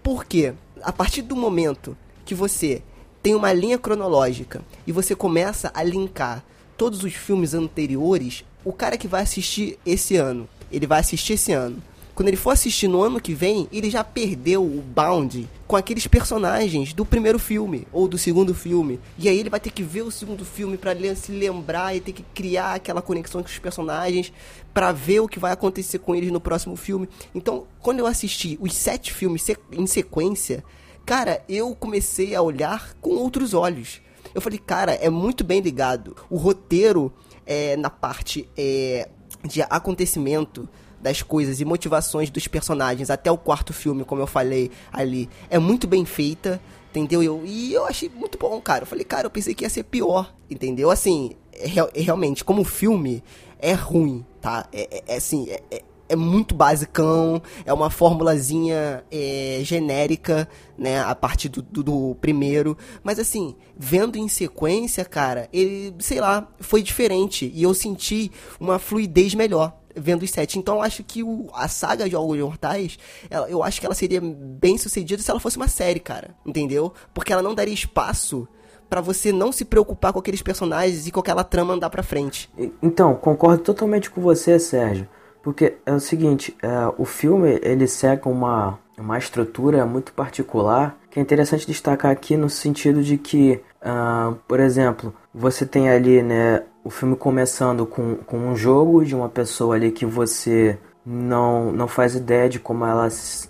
[0.04, 0.54] Por quê?
[0.82, 2.84] A partir do momento que você
[3.24, 6.44] tem uma linha cronológica e você começa a linkar
[6.78, 11.54] todos os filmes anteriores, o cara que vai assistir esse ano, ele vai assistir esse
[11.54, 11.82] ano
[12.16, 16.06] quando ele for assistir no ano que vem, ele já perdeu o bound com aqueles
[16.06, 19.00] personagens do primeiro filme ou do segundo filme.
[19.18, 22.12] E aí ele vai ter que ver o segundo filme para se lembrar e ter
[22.12, 24.32] que criar aquela conexão com os personagens
[24.74, 27.10] para ver o que vai acontecer com eles no próximo filme.
[27.34, 30.64] Então, quando eu assisti os sete filmes em sequência,
[31.06, 34.02] cara, eu comecei a olhar com outros olhos.
[34.36, 36.16] Eu falei, cara, é muito bem ligado.
[36.30, 37.12] O roteiro
[37.46, 39.10] é na parte é,
[39.44, 40.70] de acontecimento
[41.04, 45.60] das coisas e motivações dos personagens até o quarto filme, como eu falei ali, é
[45.60, 47.22] muito bem feita, entendeu?
[47.22, 48.84] Eu, e eu achei muito bom, cara.
[48.84, 50.90] Eu falei, cara, eu pensei que ia ser pior, entendeu?
[50.90, 51.68] Assim, é,
[52.02, 53.22] realmente, como filme,
[53.60, 54.66] é ruim, tá?
[54.72, 61.02] É, é, é assim, é, é, é muito basicão, é uma formulazinha é, genérica, né,
[61.02, 66.48] a partir do, do, do, primeiro, mas assim, vendo em sequência, cara, ele, sei lá,
[66.60, 70.58] foi diferente, e eu senti uma fluidez melhor, vendo os sete.
[70.60, 72.98] Então eu acho que o, a saga Jogos Mortais,
[73.30, 76.36] ela, eu acho que ela seria bem sucedida se ela fosse uma série, cara.
[76.46, 76.94] Entendeu?
[77.14, 78.48] Porque ela não daria espaço
[78.90, 82.50] para você não se preocupar com aqueles personagens e com aquela trama andar pra frente.
[82.82, 85.08] Então, concordo totalmente com você, Sérgio.
[85.42, 91.20] Porque é o seguinte, é, o filme ele segue uma, uma estrutura muito particular que
[91.20, 96.64] é interessante destacar aqui no sentido de que, uh, por exemplo, você tem ali né,
[96.84, 101.88] o filme começando com, com um jogo de uma pessoa ali que você não, não
[101.88, 103.08] faz ideia de como ela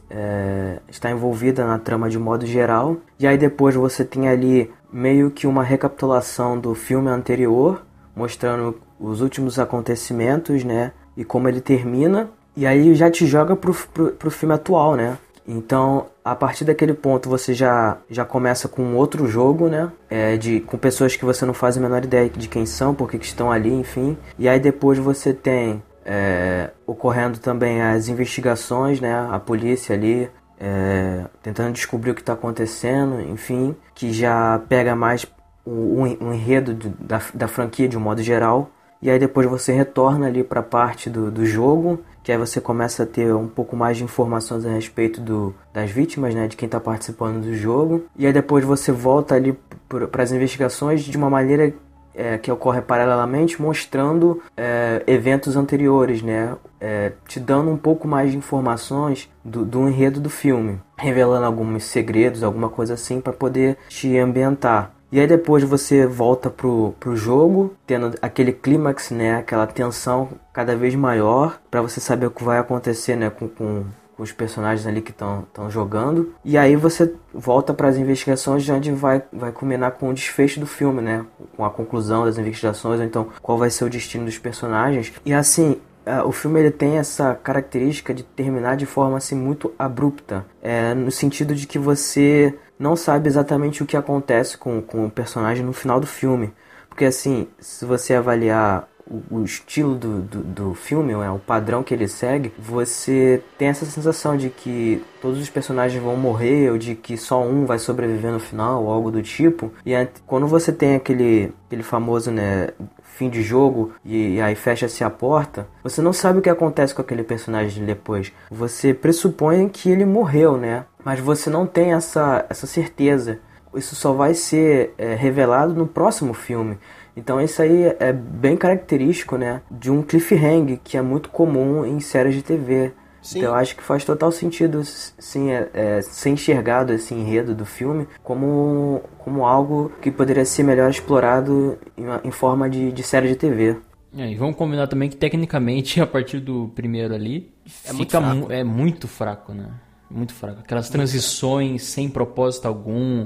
[0.10, 2.98] é, está envolvida na trama de modo geral.
[3.18, 7.82] E aí depois você tem ali meio que uma recapitulação do filme anterior,
[8.14, 10.92] mostrando os últimos acontecimentos, né?
[11.16, 12.30] E como ele termina.
[12.58, 15.18] E aí já te joga pro, pro, pro filme atual, né?
[15.48, 19.92] Então, a partir daquele ponto, você já, já começa com outro jogo, né?
[20.10, 23.18] É, de, com pessoas que você não faz a menor ideia de quem são, porque
[23.18, 24.18] que estão ali, enfim.
[24.40, 29.14] E aí depois você tem é, ocorrendo também as investigações, né?
[29.32, 30.30] A polícia ali
[30.60, 35.26] é, tentando descobrir o que está acontecendo, enfim, que já pega mais
[35.66, 38.70] o, o enredo da, da franquia de um modo geral.
[39.02, 42.62] E aí depois você retorna ali para a parte do, do jogo que aí você
[42.62, 46.56] começa a ter um pouco mais de informações a respeito do, das vítimas, né, de
[46.56, 48.06] quem está participando do jogo.
[48.18, 49.58] E aí depois você volta ali
[49.90, 51.74] para as investigações de uma maneira
[52.16, 58.32] é, que ocorre paralelamente, mostrando é, eventos anteriores, né, é, te dando um pouco mais
[58.32, 63.78] de informações do, do enredo do filme, revelando alguns segredos, alguma coisa assim, para poder
[63.90, 64.93] te ambientar.
[65.14, 69.36] E aí depois você volta pro, pro jogo, tendo aquele clímax, né?
[69.36, 73.30] Aquela tensão cada vez maior para você saber o que vai acontecer, né?
[73.30, 73.86] Com, com,
[74.18, 76.34] com os personagens ali que estão jogando.
[76.44, 80.66] E aí você volta para as investigações, onde vai, vai culminar com o desfecho do
[80.66, 81.24] filme, né?
[81.56, 85.14] Com a conclusão das investigações, então qual vai ser o destino dos personagens.
[85.24, 85.80] E assim,
[86.26, 91.12] o filme ele tem essa característica de terminar de forma assim muito abrupta, é, no
[91.12, 95.72] sentido de que você não sabe exatamente o que acontece com, com o personagem no
[95.72, 96.54] final do filme.
[96.90, 101.82] Porque assim, se você avaliar o, o estilo do, do, do, filme, né, o padrão
[101.82, 106.78] que ele segue, você tem essa sensação de que todos os personagens vão morrer ou
[106.78, 109.72] de que só um vai sobreviver no final ou algo do tipo.
[109.86, 109.94] E
[110.28, 112.70] quando você tem aquele, aquele famoso né,
[113.02, 116.94] fim de jogo e, e aí fecha-se a porta, você não sabe o que acontece
[116.94, 118.32] com aquele personagem depois.
[118.52, 120.86] Você pressupõe que ele morreu, né?
[121.04, 123.40] Mas você não tem essa, essa certeza.
[123.76, 126.78] Isso só vai ser é, revelado no próximo filme.
[127.16, 132.00] Então isso aí é bem característico, né, de um cliffhanger que é muito comum em
[132.00, 132.92] séries de TV.
[133.22, 133.40] Sim.
[133.40, 137.66] Então eu acho que faz total sentido sim, é, é, ser enxergado esse enredo do
[137.66, 143.30] filme como, como algo que poderia ser melhor explorado em, em forma de, de série
[143.30, 143.78] de TV.
[144.16, 147.52] É, e vamos combinar também que tecnicamente a partir do primeiro ali
[147.86, 148.54] é fica muito fraco.
[148.54, 149.68] é muito fraco, né?
[150.14, 150.60] Muito fraco.
[150.60, 153.26] Aquelas transições sem propósito algum,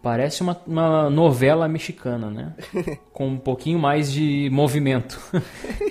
[0.00, 2.52] Parece uma, uma, novela mexicana, né?
[3.12, 5.20] Com um pouquinho mais de movimento.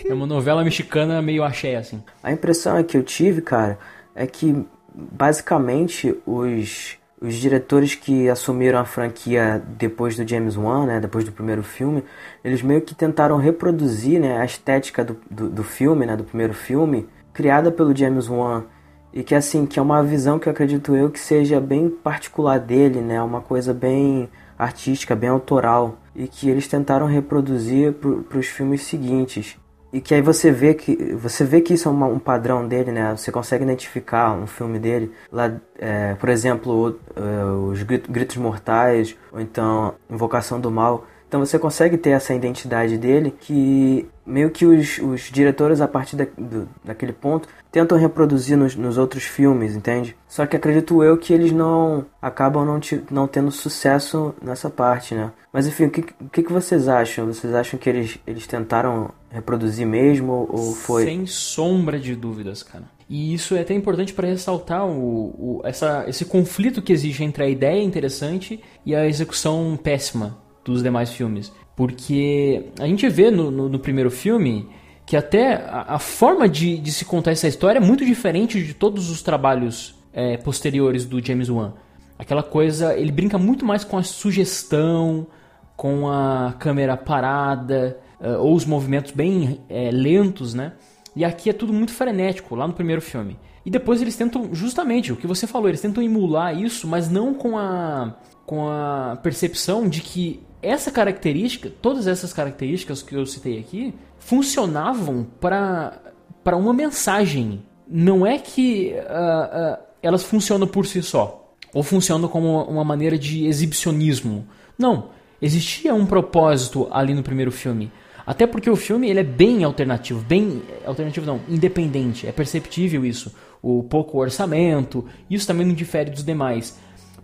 [0.07, 2.01] é uma novela mexicana meio axé, assim.
[2.23, 3.77] A impressão que eu tive, cara,
[4.15, 11.01] é que basicamente os, os diretores que assumiram a franquia depois do James Wan, né?
[11.01, 12.01] Depois do primeiro filme,
[12.45, 16.15] eles meio que tentaram reproduzir né, a estética do, do, do filme, né?
[16.15, 18.63] Do primeiro filme, criada pelo James Wan
[19.13, 22.59] e que assim, que é uma visão que eu acredito eu que seja bem particular
[22.59, 23.21] dele, né?
[23.21, 29.57] Uma coisa bem artística, bem autoral e que eles tentaram reproduzir para os filmes seguintes.
[29.93, 32.91] E que aí você vê que você vê que isso é uma, um padrão dele,
[32.91, 33.15] né?
[33.15, 39.39] Você consegue identificar um filme dele lá, é, por exemplo, o, os Gritos Mortais ou
[39.39, 41.05] então Invocação do Mal.
[41.27, 46.15] Então você consegue ter essa identidade dele que meio que os, os diretores a partir
[46.15, 50.15] da, do, daquele ponto tentam reproduzir nos, nos, outros filmes, entende?
[50.27, 55.13] Só que acredito eu que eles não acabam não, te, não tendo sucesso nessa parte,
[55.13, 55.31] né?
[55.51, 57.27] Mas enfim, o que, o que, que vocês acham?
[57.27, 61.03] Vocês acham que eles, eles tentaram reproduzir mesmo ou foi?
[61.03, 62.85] Sem sombra de dúvidas, cara.
[63.09, 67.43] E isso é até importante para ressaltar o, o, essa, esse conflito que existe entre
[67.43, 71.51] a ideia interessante e a execução péssima dos demais filmes.
[71.75, 74.67] Porque a gente vê no, no, no primeiro filme
[75.05, 78.73] que até a, a forma de, de, se contar essa história é muito diferente de
[78.73, 81.73] todos os trabalhos é, posteriores do James Wan.
[82.19, 85.27] Aquela coisa, ele brinca muito mais com a sugestão,
[85.75, 90.73] com a câmera parada, uh, ou os movimentos bem é, lentos, né?
[91.15, 93.37] E aqui é tudo muito frenético, lá no primeiro filme.
[93.63, 97.33] E depois eles tentam, justamente, o que você falou, eles tentam emular isso, mas não
[97.33, 103.59] com a, com a percepção de que essa característica, todas essas características que eu citei
[103.59, 107.63] aqui, funcionavam para uma mensagem.
[107.87, 113.17] Não é que uh, uh, elas funcionam por si só, ou funcionam como uma maneira
[113.17, 114.47] de exibicionismo.
[114.77, 115.09] Não,
[115.41, 117.91] existia um propósito ali no primeiro filme.
[118.25, 122.27] Até porque o filme ele é bem alternativo, bem alternativo não, independente.
[122.27, 123.33] É perceptível isso.
[123.61, 126.77] O pouco orçamento, isso também não difere dos demais.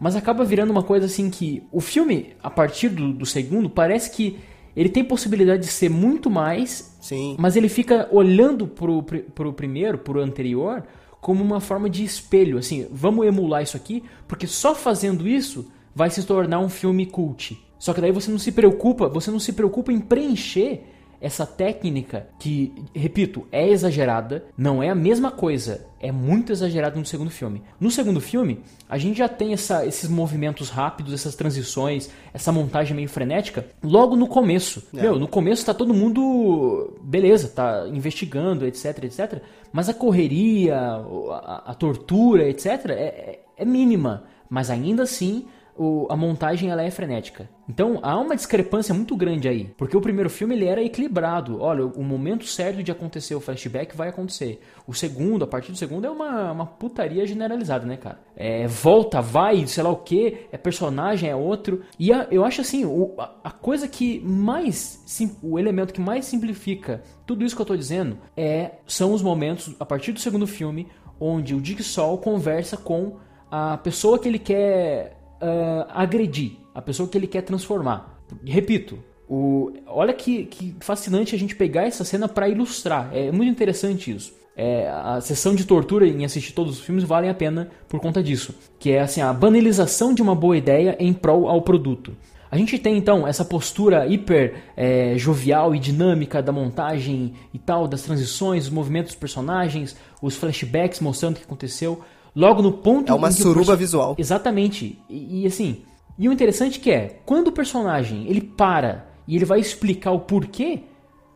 [0.03, 4.11] Mas acaba virando uma coisa assim que o filme, a partir do, do segundo, parece
[4.11, 4.37] que
[4.75, 7.37] ele tem possibilidade de ser muito mais, Sim.
[7.39, 10.83] mas ele fica olhando pro, pro primeiro, pro anterior,
[11.21, 16.09] como uma forma de espelho, assim, vamos emular isso aqui, porque só fazendo isso vai
[16.09, 17.57] se tornar um filme cult.
[17.79, 20.83] Só que daí você não se preocupa, você não se preocupa em preencher
[21.23, 27.05] essa técnica que, repito, é exagerada, não é a mesma coisa, é muito exagerado no
[27.05, 27.63] segundo filme.
[27.79, 28.59] No segundo filme,
[28.89, 34.15] a gente já tem essa- esses movimentos rápidos, essas transições, essa montagem meio frenética, logo
[34.17, 34.83] no começo.
[34.91, 41.71] Meu, no começo tá todo mundo, beleza, tá investigando, etc, etc, mas a correria, a,
[41.71, 45.45] a tortura, etc, é, é- é mínima, mas ainda assim
[45.77, 47.49] o- a montagem ela é frenética.
[47.67, 51.61] Então há uma discrepância muito grande aí, porque o primeiro filme ele era equilibrado.
[51.61, 54.59] Olha, o momento certo de acontecer o flashback vai acontecer.
[54.85, 58.19] O segundo, a partir do segundo, é uma, uma putaria generalizada, né, cara?
[58.35, 61.81] É volta, vai, sei lá o que, é personagem, é outro.
[61.97, 66.01] E a- eu acho assim, o- a, a coisa que mais, sim- o elemento que
[66.01, 70.19] mais simplifica tudo isso que eu tô dizendo é são os momentos a partir do
[70.19, 70.87] segundo filme
[71.19, 73.17] onde o Jigsaw conversa com
[73.49, 78.19] a pessoa que ele quer ah, agredir, a pessoa que ele quer transformar.
[78.45, 83.09] Repito, o, olha que, que fascinante a gente pegar essa cena para ilustrar.
[83.13, 84.33] É muito interessante isso.
[84.55, 88.21] É, a sessão de tortura em assistir todos os filmes valem a pena por conta
[88.21, 88.53] disso.
[88.79, 92.15] Que é assim, a banalização de uma boa ideia em prol ao produto.
[92.51, 97.87] A gente tem então essa postura hiper é, jovial e dinâmica da montagem e tal,
[97.87, 102.03] das transições, os movimentos dos personagens, os flashbacks mostrando o que aconteceu.
[102.35, 104.15] Logo no ponto É uma suruba perso- visual.
[104.17, 104.99] Exatamente.
[105.09, 105.83] E, e, assim,
[106.17, 110.19] e o interessante que é, quando o personagem ele para e ele vai explicar o
[110.21, 110.81] porquê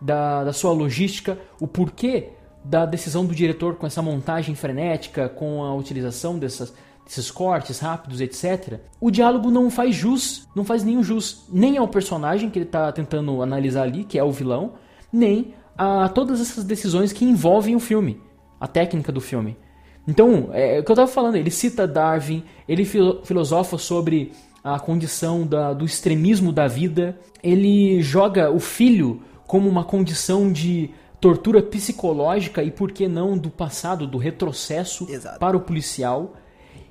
[0.01, 2.29] da, da sua logística, o porquê
[2.63, 6.73] da decisão do diretor com essa montagem frenética, com a utilização dessas,
[7.05, 8.79] desses cortes rápidos, etc.
[8.99, 12.91] O diálogo não faz jus, não faz nenhum jus, nem ao personagem que ele está
[12.91, 14.73] tentando analisar ali, que é o vilão,
[15.13, 18.19] nem a todas essas decisões que envolvem o filme,
[18.60, 19.55] a técnica do filme.
[20.08, 24.32] Então, é o que eu estava falando, ele cita Darwin, ele filo- filosofa sobre
[24.63, 30.89] a condição da- do extremismo da vida, ele joga o filho como uma condição de
[31.20, 35.39] tortura psicológica e, por que não, do passado, do retrocesso Exato.
[35.39, 36.36] para o policial.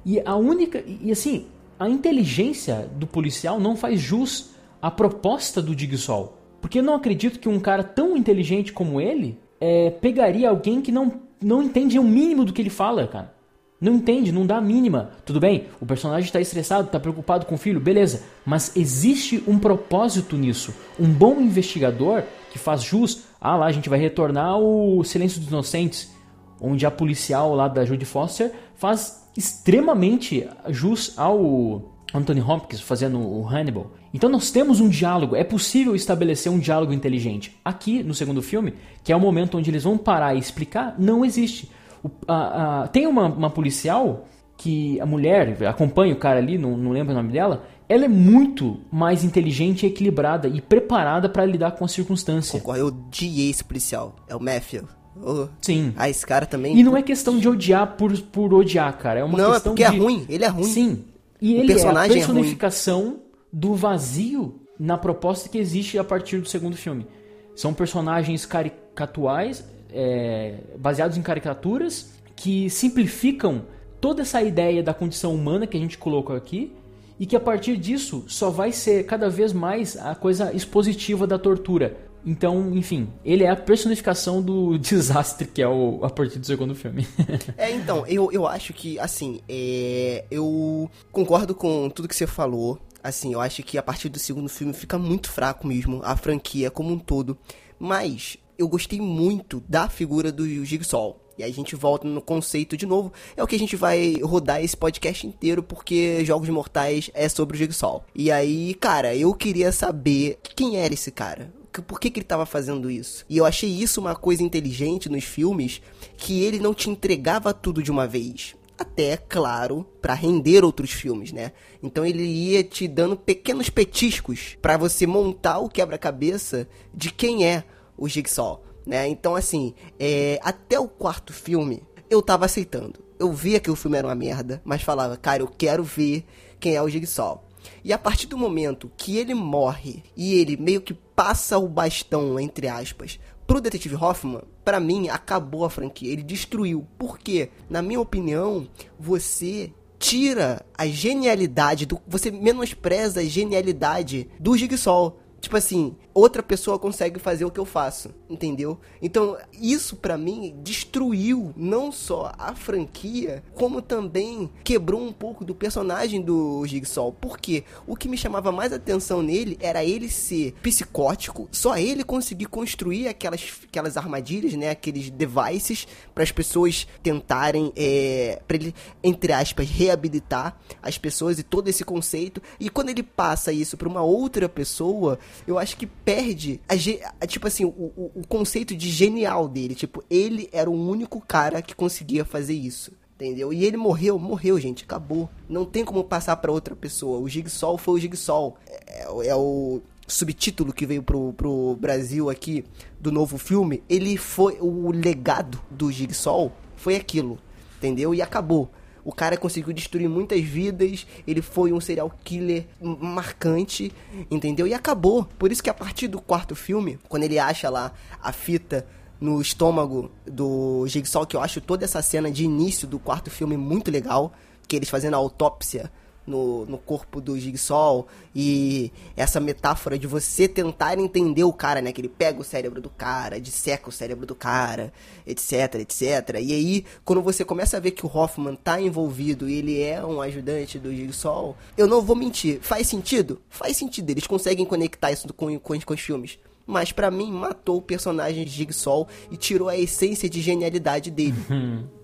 [0.05, 0.83] E a única.
[0.87, 1.47] E assim,
[1.79, 4.51] a inteligência do policial não faz jus
[4.81, 6.37] à proposta do Jigsaw.
[6.61, 10.91] Porque eu não acredito que um cara tão inteligente como ele é, pegaria alguém que
[10.91, 13.35] não, não entende o mínimo do que ele fala, cara.
[13.79, 15.11] Não entende, não dá a mínima.
[15.25, 18.23] Tudo bem, o personagem está estressado, está preocupado com o filho, beleza.
[18.45, 20.75] Mas existe um propósito nisso.
[20.99, 23.25] Um bom investigador que faz jus.
[23.39, 26.11] Ah, lá a gente vai retornar ao Silêncio dos Inocentes,
[26.59, 33.47] onde a policial lá da Judy Foster faz extremamente jus ao Anthony Hopkins fazendo o
[33.47, 33.91] Hannibal.
[34.17, 37.55] Então nós temos um diálogo, é possível estabelecer um diálogo inteligente.
[37.63, 38.73] Aqui no segundo filme,
[39.05, 41.71] que é o momento onde eles vão parar e explicar, não existe.
[42.03, 44.27] O- a- a- tem uma, uma policial
[44.57, 47.65] que a mulher acompanha o cara ali, não, não lembro o nome dela.
[47.89, 52.59] Ela é muito mais inteligente, equilibrada e preparada para lidar com a circunstância.
[52.59, 54.17] Concordo, eu odiei esse policial.
[54.27, 54.85] É o Matthew.
[55.23, 55.47] Oh.
[55.61, 55.93] Sim.
[55.95, 56.75] Ah, esse cara também.
[56.77, 59.21] E não é questão de odiar por, por odiar, cara.
[59.21, 59.99] É uma Não, é questão porque é de...
[59.99, 60.65] ruim, ele é ruim.
[60.65, 61.05] Sim.
[61.41, 62.35] E O ele é a personagem é ruim.
[62.35, 63.17] personificação
[63.57, 67.07] do vazio na proposta que existe a partir do segundo filme.
[67.55, 73.65] São personagens caricatuais, é, baseados em caricaturas, que simplificam
[73.99, 76.75] toda essa ideia da condição humana que a gente colocou aqui
[77.19, 81.39] e que a partir disso só vai ser cada vez mais a coisa expositiva da
[81.39, 81.97] tortura.
[82.27, 86.75] Então, enfim, ele é a personificação do desastre que é o, a partir do segundo
[86.75, 87.07] filme.
[87.57, 92.79] É, então, eu, eu acho que, assim, é, eu concordo com tudo que você falou.
[93.07, 96.73] Assim, eu acho que a partir do segundo filme fica muito fraco mesmo, a franquia
[96.73, 97.39] como um todo.
[97.79, 101.17] Mas eu gostei muito da figura do Jigsaw.
[101.39, 103.13] E aí a gente volta no conceito de novo.
[103.37, 107.57] É o que a gente vai rodar esse podcast inteiro, porque Jogos Mortais é sobre
[107.57, 108.05] o Jigsaw.
[108.13, 111.55] E aí, cara, eu queria saber quem era esse cara.
[111.87, 113.25] Por que, que ele tava fazendo isso?
[113.29, 115.81] E eu achei isso uma coisa inteligente nos filmes,
[116.17, 118.57] que ele não te entregava tudo de uma vez.
[118.79, 121.53] Até, claro, pra render outros filmes, né?
[121.83, 127.65] Então ele ia te dando pequenos petiscos pra você montar o quebra-cabeça de quem é
[127.97, 129.09] o Jigsaw, né?
[129.09, 133.01] Então, assim, é, até o quarto filme, eu tava aceitando.
[133.19, 136.25] Eu via que o filme era uma merda, mas falava, cara, eu quero ver
[136.61, 137.47] quem é o Jigsaw.
[137.83, 142.39] E a partir do momento que ele morre e ele meio que passa o bastão,
[142.39, 146.87] entre aspas, pro detetive Hoffman, pra mim acabou a franquia, ele destruiu.
[146.99, 148.67] Porque, na minha opinião,
[148.99, 152.01] você tira a genialidade do.
[152.07, 155.19] Você menospreza a genialidade do Jigsaw.
[155.41, 158.81] Tipo assim, outra pessoa consegue fazer o que eu faço, entendeu?
[159.03, 165.55] Então, isso para mim destruiu não só a franquia, como também quebrou um pouco do
[165.55, 167.13] personagem do Jigsaw.
[167.13, 172.47] Porque o que me chamava mais atenção nele era ele ser psicótico, só ele conseguir
[172.47, 174.71] construir aquelas, aquelas armadilhas, né?
[174.71, 181.43] Aqueles devices para as pessoas tentarem, é, para ele, entre aspas, reabilitar as pessoas e
[181.43, 182.41] todo esse conceito.
[182.59, 187.49] E quando ele passa isso para uma outra pessoa, eu acho que perde a, tipo
[187.49, 189.75] assim, o, o, o conceito de genial dele.
[189.75, 192.93] Tipo, ele era o único cara que conseguia fazer isso.
[193.17, 193.53] Entendeu?
[193.53, 195.29] E ele morreu, morreu, gente, acabou.
[195.49, 197.19] Não tem como passar para outra pessoa.
[197.19, 198.57] O Jigsaw foi o Jigsaw.
[198.69, 202.65] É, é, o subtítulo que veio pro, pro Brasil aqui
[203.01, 203.83] do novo filme.
[203.89, 204.59] Ele foi.
[204.61, 207.39] O legado do Jigsaw foi aquilo.
[207.79, 208.15] Entendeu?
[208.15, 208.71] E acabou.
[209.07, 213.93] O cara conseguiu destruir muitas vidas, ele foi um serial killer marcante,
[214.29, 214.67] entendeu?
[214.67, 215.23] E acabou.
[215.39, 218.85] Por isso que a partir do quarto filme, quando ele acha lá a fita
[219.21, 223.57] no estômago do Jigsaw, que eu acho toda essa cena de início do quarto filme
[223.57, 224.33] muito legal,
[224.67, 225.89] que eles fazendo a autópsia
[226.27, 231.93] no, no corpo do Jigsaw e essa metáfora de você tentar entender o cara, né?
[231.93, 234.93] Que ele pega o cérebro do cara, disseca o cérebro do cara,
[235.27, 236.41] etc, etc.
[236.41, 240.05] E aí, quando você começa a ver que o Hoffman tá envolvido e ele é
[240.05, 243.41] um ajudante do Jigsaw, eu não vou mentir, faz sentido?
[243.49, 247.77] Faz sentido, eles conseguem conectar isso com, com, com os filmes mas para mim matou
[247.77, 251.37] o personagem de Jigsaw e tirou a essência de genialidade dele.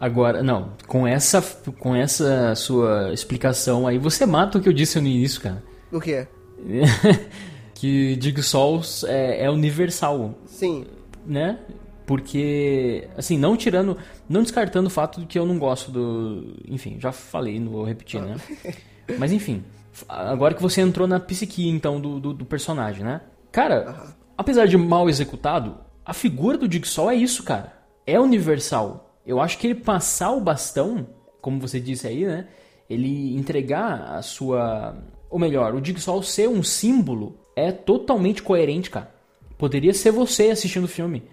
[0.00, 1.42] Agora, não, com essa,
[1.78, 5.62] com essa sua explicação aí, você mata o que eu disse no início, cara.
[5.90, 6.28] O quê?
[7.74, 10.38] que Dig Souls é, é, universal.
[10.46, 10.86] Sim.
[11.26, 11.58] Né?
[12.06, 16.56] Porque, assim, não tirando, não descartando o fato de que eu não gosto do.
[16.66, 18.36] Enfim, já falei, não vou repetir, né?
[19.18, 19.64] Mas enfim,
[20.08, 23.20] agora que você entrou na psique, então, do, do, do personagem, né?
[23.50, 24.12] Cara, uhum.
[24.36, 27.72] apesar de mal executado, a figura do Jigsaw é isso, cara.
[28.06, 31.06] É universal eu acho que ele passar o bastão,
[31.42, 32.46] como você disse aí, né?
[32.88, 34.96] Ele entregar a sua.
[35.28, 39.14] Ou melhor, o Jigsaw ser um símbolo é totalmente coerente, cara.
[39.58, 41.24] Poderia ser você assistindo o filme.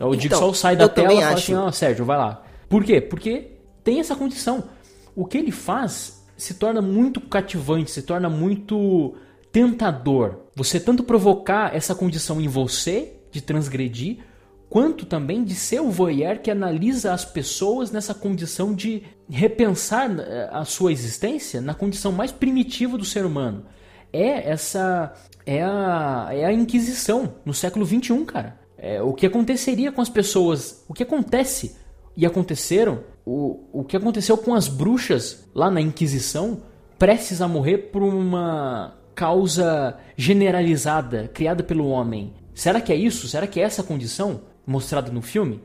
[0.00, 2.42] O então, Jigsaw sai da tela e fala assim: Ó, oh, Sérgio, vai lá.
[2.70, 3.02] Por quê?
[3.02, 3.50] Porque
[3.84, 4.64] tem essa condição.
[5.14, 9.14] O que ele faz se torna muito cativante, se torna muito
[9.52, 10.38] tentador.
[10.56, 14.20] Você tanto provocar essa condição em você de transgredir,
[14.72, 20.48] quanto também de ser o voyeur que analisa as pessoas nessa condição de repensar eh,
[20.50, 23.66] a sua existência na condição mais primitiva do ser humano.
[24.10, 25.12] É essa
[25.44, 28.58] é a, é a Inquisição no século 21, cara.
[28.78, 31.76] É, o que aconteceria com as pessoas, o que acontece
[32.16, 36.62] e aconteceram, o, o que aconteceu com as bruxas lá na Inquisição,
[36.98, 42.32] prestes a morrer por uma causa generalizada criada pelo homem.
[42.54, 43.28] Será que é isso?
[43.28, 44.50] Será que é essa a condição?
[44.66, 45.60] Mostrado no filme.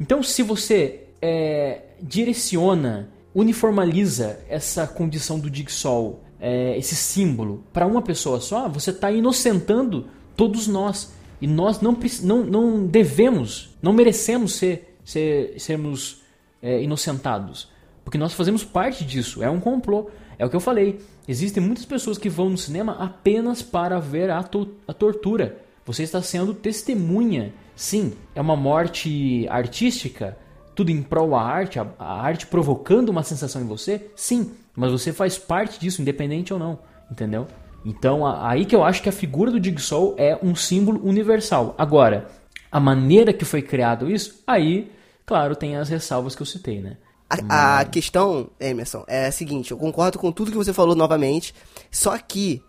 [0.00, 8.02] Então, se você é, direciona, uniformaliza essa condição do Jigsaw, é, esse símbolo, para uma
[8.02, 11.12] pessoa só, você está inocentando todos nós.
[11.40, 16.20] E nós não, não, não devemos, não merecemos ser, ser sermos
[16.60, 17.68] é, inocentados.
[18.04, 19.42] Porque nós fazemos parte disso.
[19.42, 20.10] É um complô.
[20.38, 21.00] É o que eu falei.
[21.26, 25.58] Existem muitas pessoas que vão no cinema apenas para ver a, to a tortura.
[25.84, 30.36] Você está sendo testemunha Sim, é uma morte artística,
[30.74, 34.10] tudo em prol da arte, a, a arte provocando uma sensação em você?
[34.14, 36.78] Sim, mas você faz parte disso, independente ou não,
[37.10, 37.46] entendeu?
[37.84, 41.74] Então, aí que eu acho que a figura do Jigsaw é um símbolo universal.
[41.76, 42.28] Agora,
[42.70, 44.90] a maneira que foi criado isso, aí,
[45.26, 46.96] claro, tem as ressalvas que eu citei, né?
[47.48, 51.54] A, a questão, Emerson, é a seguinte: eu concordo com tudo que você falou novamente,
[51.90, 52.62] só que,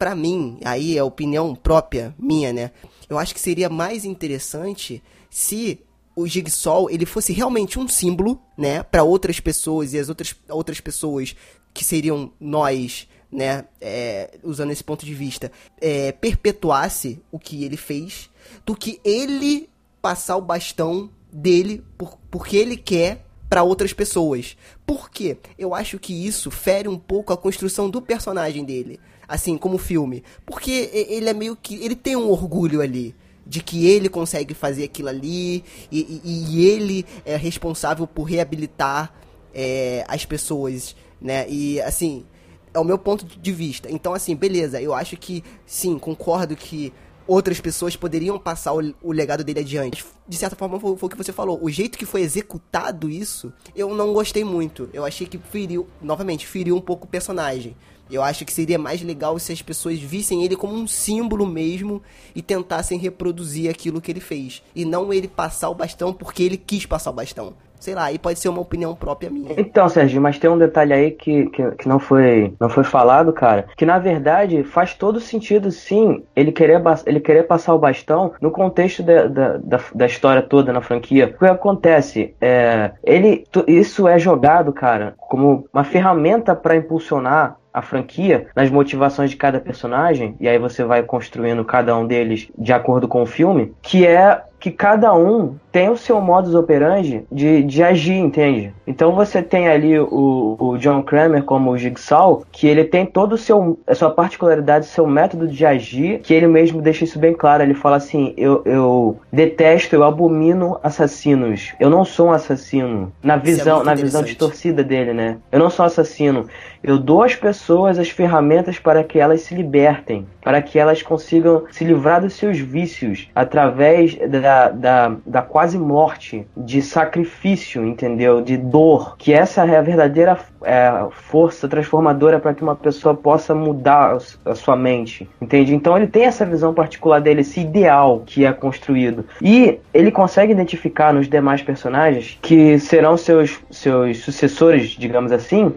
[0.00, 2.70] para mim, aí é opinião própria minha, né?
[3.06, 5.78] Eu acho que seria mais interessante se
[6.16, 10.80] o Jigsaw ele fosse realmente um símbolo, né, para outras pessoas e as outras, outras
[10.80, 11.36] pessoas
[11.74, 17.76] que seriam nós, né, é, usando esse ponto de vista, é, perpetuasse o que ele
[17.76, 18.30] fez,
[18.64, 19.68] do que ele
[20.00, 24.56] passar o bastão dele por, porque ele quer para outras pessoas.
[24.86, 25.36] Por quê?
[25.58, 28.98] Eu acho que isso fere um pouco a construção do personagem dele
[29.30, 30.24] assim, como filme.
[30.44, 31.76] Porque ele é meio que.
[31.76, 33.14] Ele tem um orgulho ali.
[33.46, 35.64] De que ele consegue fazer aquilo ali.
[35.90, 39.14] E, e, e ele é responsável por reabilitar
[39.54, 41.48] é, as pessoas, né?
[41.48, 42.26] E assim.
[42.72, 43.90] É o meu ponto de vista.
[43.90, 44.80] Então, assim, beleza.
[44.80, 46.92] Eu acho que, sim, concordo que
[47.26, 50.04] outras pessoas poderiam passar o, o legado dele adiante.
[50.28, 51.58] De certa forma, foi, foi, o que você falou.
[51.60, 54.88] O jeito que foi executado isso, eu não gostei muito.
[54.92, 57.76] Eu achei que feriu, novamente, feriu um pouco o personagem.
[58.10, 62.02] Eu acho que seria mais legal se as pessoas vissem ele como um símbolo mesmo
[62.34, 64.62] e tentassem reproduzir aquilo que ele fez.
[64.74, 67.54] E não ele passar o bastão porque ele quis passar o bastão.
[67.80, 69.54] Sei lá, aí pode ser uma opinião própria minha.
[69.56, 73.32] Então, Sérgio, mas tem um detalhe aí que, que, que, não, foi, não foi falado,
[73.32, 73.68] cara.
[73.74, 78.50] Que na verdade faz todo sentido, sim, ele querer, ele querer passar o bastão no
[78.50, 81.32] contexto da, da, da, da história toda na franquia.
[81.34, 82.34] O que acontece?
[82.38, 89.30] É, ele, isso é jogado, cara, como uma ferramenta para impulsionar a franquia nas motivações
[89.30, 93.26] de cada personagem, e aí você vai construindo cada um deles de acordo com o
[93.26, 98.74] filme, que é que cada um tem o seu modus operandi de, de agir, entende?
[98.86, 103.34] Então você tem ali o, o John Kramer como o Jigsaw, que ele tem todo
[103.34, 107.32] o seu a sua particularidade, seu método de agir, que ele mesmo deixa isso bem
[107.32, 107.62] claro.
[107.62, 111.72] Ele fala assim: eu, eu detesto, eu abomino assassinos.
[111.78, 113.12] Eu não sou um assassino.
[113.22, 115.38] Na é visão, é na visão distorcida dele, né?
[115.50, 116.46] Eu não sou um assassino.
[116.82, 121.64] Eu dou às pessoas as ferramentas para que elas se libertem, para que elas consigam
[121.70, 128.40] se livrar dos seus vícios através da, da, da quase morte, de sacrifício, entendeu?
[128.40, 129.16] De dor.
[129.16, 134.54] Que essa é a verdadeira é, força transformadora para que uma pessoa possa mudar a
[134.54, 135.74] sua mente, entende?
[135.74, 139.24] Então ele tem essa visão particular dele, esse ideal que é construído.
[139.40, 145.72] E ele consegue identificar nos demais personagens que serão seus, seus sucessores, digamos assim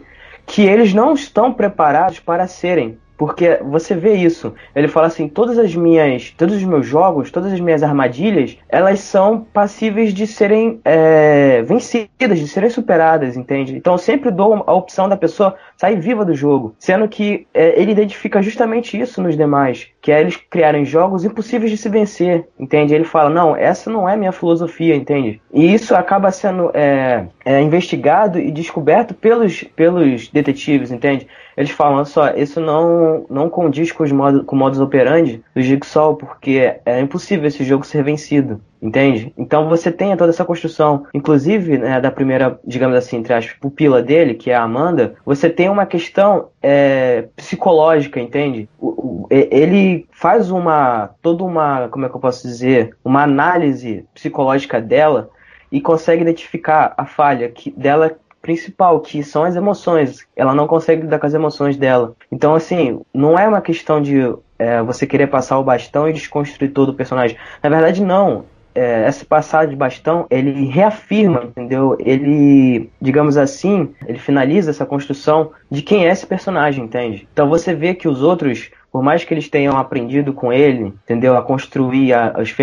[0.46, 2.98] que eles não estão preparados para serem.
[3.18, 4.54] Porque você vê isso.
[4.76, 6.34] Ele fala assim: todas as minhas.
[6.38, 12.40] Todos os meus jogos, todas as minhas armadilhas, elas são passíveis de serem é, vencidas,
[12.40, 13.76] de serem superadas, entende?
[13.76, 16.76] Então eu sempre dou a opção da pessoa sair viva do jogo.
[16.80, 19.93] Sendo que é, ele identifica justamente isso nos demais.
[20.04, 22.94] Que é eles criarem jogos impossíveis de se vencer, entende?
[22.94, 25.42] Ele fala: não, essa não é minha filosofia, entende?
[25.52, 31.26] E isso acaba sendo é, é investigado e descoberto pelos, pelos detetives, entende?
[31.56, 35.62] Eles falam, só, isso não, não condiz com, os modos, com o modus operandi do
[35.62, 38.60] Jigsaw, porque é impossível esse jogo ser vencido.
[38.84, 39.34] Entende?
[39.38, 44.04] Então você tem toda essa construção, inclusive né, da primeira, digamos assim, entre as pupila
[44.04, 48.68] dele, que é a Amanda, você tem uma questão é, psicológica, entende?
[48.78, 54.06] O, o, ele faz uma, toda uma, como é que eu posso dizer, uma análise
[54.14, 55.30] psicológica dela
[55.72, 60.28] e consegue identificar a falha que, dela principal, que são as emoções.
[60.36, 62.14] Ela não consegue lidar com as emoções dela.
[62.30, 64.20] Então, assim, não é uma questão de
[64.60, 67.38] é, você querer passar o bastão e desconstruir todo o personagem.
[67.64, 68.44] Na verdade, não.
[68.76, 71.96] É, essa passada de bastão, ele reafirma, entendeu?
[72.00, 77.28] Ele, digamos assim, ele finaliza essa construção de quem é esse personagem, entende?
[77.32, 81.38] Então você vê que os outros, por mais que eles tenham aprendido com ele, entendeu?
[81.38, 82.54] A construir a, as,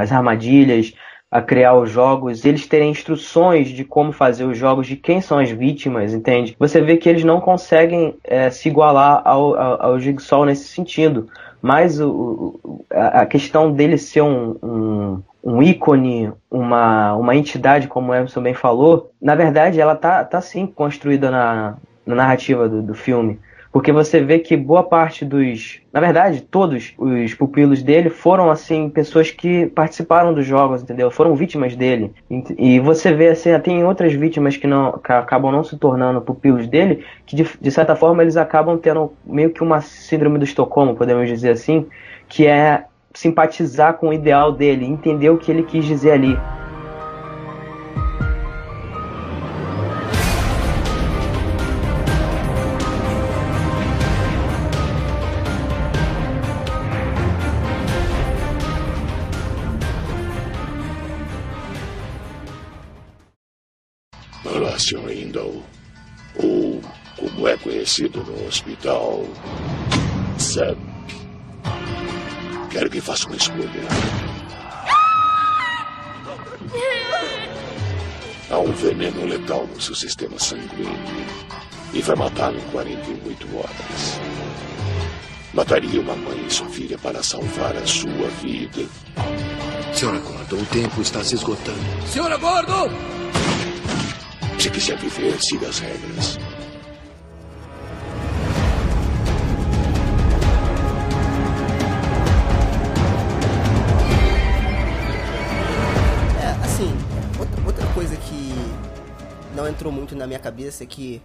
[0.00, 0.94] as armadilhas,
[1.34, 5.40] a criar os jogos, eles terem instruções de como fazer os jogos, de quem são
[5.40, 6.54] as vítimas, entende?
[6.60, 11.28] Você vê que eles não conseguem é, se igualar ao, ao, ao Jigsaw nesse sentido.
[11.60, 18.14] Mas o, a questão dele ser um, um, um ícone, uma, uma entidade, como o
[18.14, 21.76] Emerson bem falou, na verdade ela tá, tá sim construída na,
[22.06, 23.38] na narrativa do, do filme.
[23.70, 25.80] Porque você vê que boa parte dos.
[25.92, 31.10] Na verdade, todos os pupilos dele foram, assim, pessoas que participaram dos jogos, entendeu?
[31.10, 32.12] Foram vítimas dele.
[32.56, 36.68] E você vê, assim, tem outras vítimas que, não, que acabam não se tornando pupilos
[36.68, 40.94] dele, que de, de certa forma eles acabam tendo meio que uma síndrome do Estocolmo,
[40.94, 41.84] podemos dizer assim,
[42.28, 42.84] que é
[43.14, 46.36] simpatizar com o ideal dele, entender o que ele quis dizer ali.
[64.42, 65.62] Palácio Rindal,
[66.36, 66.80] ou
[67.16, 69.24] como é conhecido no hospital,
[70.36, 70.93] Sam.
[72.74, 73.70] Quero que faça uma escolha.
[78.50, 80.98] Há um veneno letal no seu sistema sanguíneo
[81.92, 84.20] e vai matá-lo em 48 horas.
[85.52, 88.88] Mataria uma mãe e sua filha para salvar a sua vida.
[89.94, 91.78] Senhora Gordon, o tempo está se esgotando.
[92.08, 92.90] Senhora Gordon!
[94.58, 96.38] Se quiser viver, siga as regras.
[109.64, 111.22] Não entrou muito na minha cabeça é que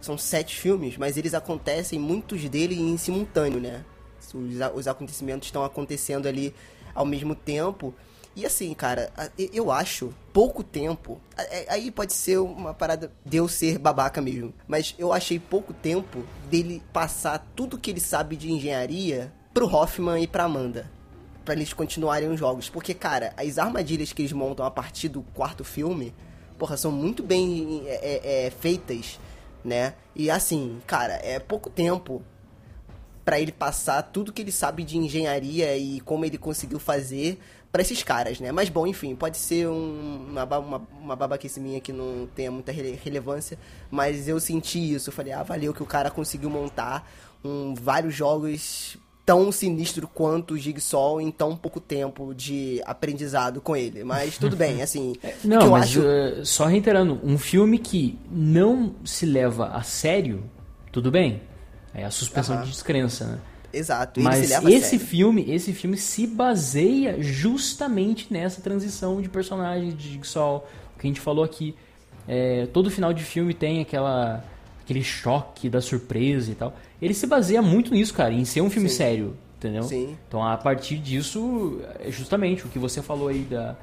[0.00, 3.84] são sete filmes, mas eles acontecem, muitos deles em simultâneo, né?
[4.34, 4.34] Os,
[4.74, 6.54] os acontecimentos estão acontecendo ali
[6.94, 7.94] ao mesmo tempo.
[8.36, 9.10] E assim, cara,
[9.52, 11.20] eu acho pouco tempo.
[11.68, 14.54] Aí pode ser uma parada de eu ser babaca mesmo.
[14.68, 20.22] Mas eu achei pouco tempo dele passar tudo que ele sabe de engenharia pro Hoffman
[20.22, 20.90] e pra Amanda.
[21.44, 22.68] Pra eles continuarem os jogos.
[22.68, 26.14] Porque, cara, as armadilhas que eles montam a partir do quarto filme,
[26.60, 29.18] porra, são muito bem é, é, é feitas,
[29.64, 29.94] né?
[30.14, 32.22] E assim, cara, é pouco tempo
[33.24, 37.38] para ele passar tudo que ele sabe de engenharia e como ele conseguiu fazer
[37.72, 38.52] para esses caras, né?
[38.52, 42.72] Mas bom, enfim, pode ser um, uma, uma, uma babaquice minha que não tenha muita
[42.72, 43.58] rele relevância,
[43.90, 45.08] mas eu senti isso.
[45.08, 47.10] Eu falei, ah, valeu que o cara conseguiu montar
[47.42, 48.98] um, vários jogos
[49.30, 54.02] tão sinistro quanto o Jigsaw em tão pouco tempo de aprendizado com ele.
[54.02, 55.14] Mas tudo bem, assim.
[55.22, 56.00] É, não, mas acho...
[56.00, 60.42] uh, só reiterando, um filme que não se leva a sério,
[60.90, 61.42] tudo bem.
[61.94, 63.38] É a suspensão de descrença, né?
[63.72, 64.20] Exato.
[64.20, 70.68] Mas esse filme, esse filme se baseia justamente nessa transição de personagem de Jigsaw
[70.98, 71.76] que a gente falou aqui.
[72.26, 74.44] É, todo final de filme tem aquela
[74.82, 76.74] aquele choque da surpresa e tal.
[77.00, 78.96] Ele se baseia muito nisso, cara, em ser um filme Sim.
[78.96, 79.82] sério, entendeu?
[79.84, 80.16] Sim.
[80.28, 83.76] Então a partir disso, é justamente o que você falou aí da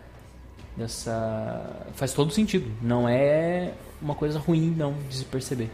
[0.76, 2.70] dessa faz todo sentido.
[2.82, 5.70] Não é uma coisa ruim não de se perceber.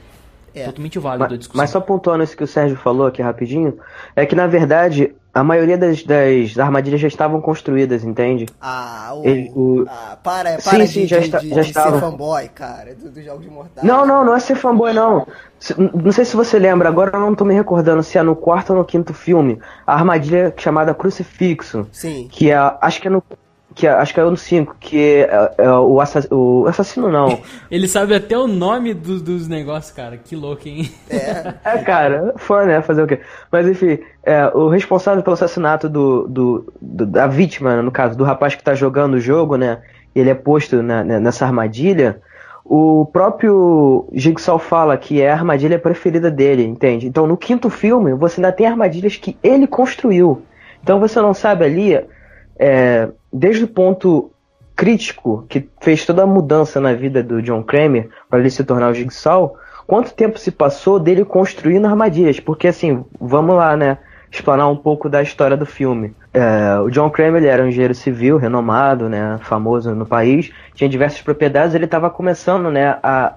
[0.55, 0.65] É.
[0.65, 1.61] Totalmente válido mas, a discussão.
[1.61, 3.77] Mas só pontuando isso que o Sérgio falou aqui rapidinho,
[4.15, 8.45] é que na verdade a maioria das, das armadilhas já estavam construídas, entende?
[8.61, 9.85] Ah, o, Ele, o...
[9.89, 11.95] ah para, para sim, de, sim, já, está, de, já de estava.
[11.95, 13.83] ser fanboy, cara, do, do jogo de mortal.
[13.83, 15.25] Não, não, não é ser fanboy, não.
[16.03, 18.71] Não sei se você lembra, agora eu não tô me recordando se é no quarto
[18.71, 21.87] ou no quinto filme, a armadilha chamada Crucifixo.
[21.91, 22.27] Sim.
[22.29, 23.23] Que é, acho que é no
[23.75, 27.39] que acho que é o no 5, que é, é o, assassino, o, assassino não.
[27.71, 30.17] Ele sabe até o nome do, dos negócios, cara.
[30.17, 30.91] Que louco, hein?
[31.09, 32.81] É, é cara, foi, né?
[32.81, 33.19] Fazer o quê?
[33.51, 38.23] Mas enfim, é, o responsável pelo assassinato do, do, do, da vítima, no caso, do
[38.23, 39.81] rapaz que tá jogando o jogo, né?
[40.15, 42.21] Ele é posto na, nessa armadilha.
[42.63, 47.07] O próprio Jigsaw fala que é a armadilha preferida dele, entende?
[47.07, 50.43] Então no quinto filme você ainda tem armadilhas que ele construiu.
[50.81, 51.99] Então você não sabe ali
[52.57, 54.31] é, desde o ponto
[54.75, 58.91] crítico que fez toda a mudança na vida do John Kramer para ele se tornar
[58.91, 59.55] o Jigsaw,
[59.87, 62.39] quanto tempo se passou dele construindo armadilhas?
[62.39, 63.97] Porque assim, vamos lá, né?
[64.31, 66.15] Explanar um pouco da história do filme.
[66.33, 71.21] É, o John Kramer era um engenheiro civil renomado, né, famoso no país, tinha diversas
[71.21, 73.35] propriedades, ele estava começando, né, a,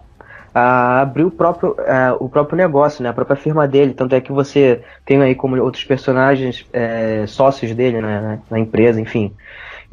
[0.55, 3.93] a abrir o próprio, é, o próprio negócio, né, a própria firma dele.
[3.93, 8.99] Tanto é que você tem aí como outros personagens é, sócios dele né, na empresa,
[8.99, 9.35] enfim.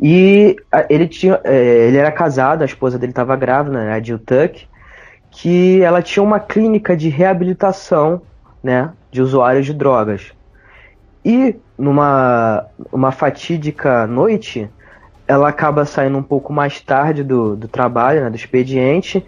[0.01, 0.55] E
[0.89, 4.67] ele tinha, é, ele era casado, a esposa dele estava grávida, né, a Jill Tuck,
[5.31, 8.21] que ela tinha uma clínica de reabilitação,
[8.61, 10.31] né, de usuários de drogas.
[11.23, 14.69] E numa uma fatídica noite,
[15.27, 19.25] ela acaba saindo um pouco mais tarde do, do trabalho, né, do expediente,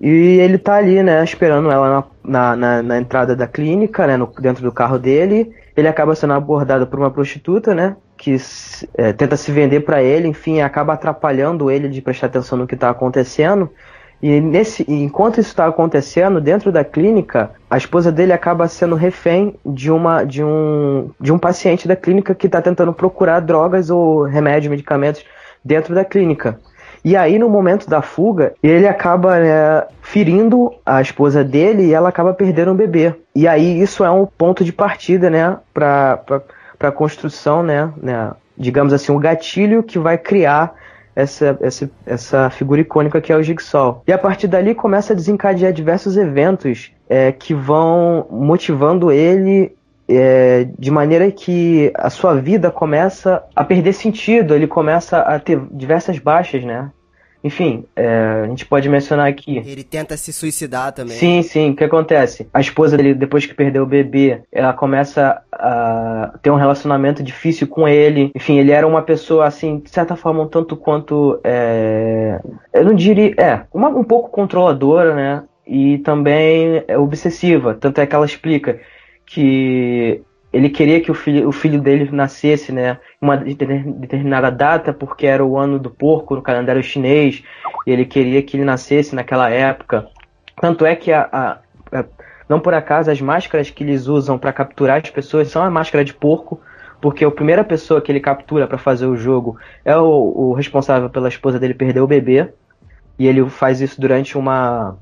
[0.00, 4.26] e ele tá ali, né, esperando ela na, na, na entrada da clínica, né, no,
[4.40, 5.52] dentro do carro dele.
[5.76, 8.36] Ele acaba sendo abordado por uma prostituta, né, que
[8.94, 12.74] é, tenta se vender para ele, enfim, acaba atrapalhando ele de prestar atenção no que
[12.74, 13.70] está acontecendo.
[14.22, 19.54] E nesse, enquanto isso está acontecendo dentro da clínica, a esposa dele acaba sendo refém
[19.64, 24.22] de uma de um de um paciente da clínica que está tentando procurar drogas ou
[24.22, 25.22] remédios, medicamentos
[25.62, 26.58] dentro da clínica.
[27.04, 32.08] E aí, no momento da fuga, ele acaba né, ferindo a esposa dele e ela
[32.08, 33.14] acaba perdendo o bebê.
[33.32, 36.42] E aí, isso é um ponto de partida, né, para
[36.80, 40.74] a construção, né, né, digamos assim, um gatilho que vai criar
[41.14, 44.02] essa, essa, essa figura icônica que é o Jigsaw.
[44.06, 49.74] E a partir dali começa a desencadear diversos eventos é, que vão motivando ele
[50.08, 55.60] é, de maneira que a sua vida começa a perder sentido, ele começa a ter
[55.70, 56.90] diversas baixas, né?
[57.44, 59.58] Enfim, é, a gente pode mencionar aqui.
[59.58, 61.16] Ele tenta se suicidar também.
[61.16, 61.70] Sim, sim.
[61.70, 62.48] O que acontece?
[62.52, 67.68] A esposa dele, depois que perdeu o bebê, ela começa a ter um relacionamento difícil
[67.68, 68.32] com ele.
[68.34, 71.40] Enfim, ele era uma pessoa, assim, de certa forma, um tanto quanto.
[71.44, 72.40] É,
[72.72, 73.34] eu não diria.
[73.38, 75.44] É, uma, um pouco controladora, né?
[75.66, 77.74] E também é obsessiva.
[77.74, 78.80] Tanto é que ela explica
[79.24, 80.22] que
[80.56, 85.44] ele queria que o filho, o filho dele nascesse, né, uma determinada data, porque era
[85.44, 87.44] o ano do porco no calendário chinês,
[87.86, 90.08] e ele queria que ele nascesse naquela época.
[90.58, 91.58] Tanto é que a, a,
[91.98, 92.04] a
[92.48, 96.02] não por acaso as máscaras que eles usam para capturar as pessoas são a máscara
[96.02, 96.58] de porco,
[97.02, 101.10] porque a primeira pessoa que ele captura para fazer o jogo é o, o, responsável
[101.10, 102.48] pela esposa dele perder o bebê,
[103.18, 104.96] e ele faz isso durante uma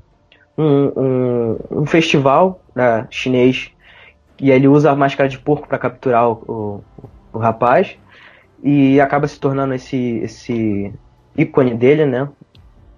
[0.57, 3.71] um, um, um festival né, chinês
[4.39, 6.83] E ele usa a máscara de porco para capturar o, o,
[7.33, 7.97] o, rapaz.
[8.63, 10.93] E acaba se tornando esse, esse
[11.37, 12.27] ícone dele, né?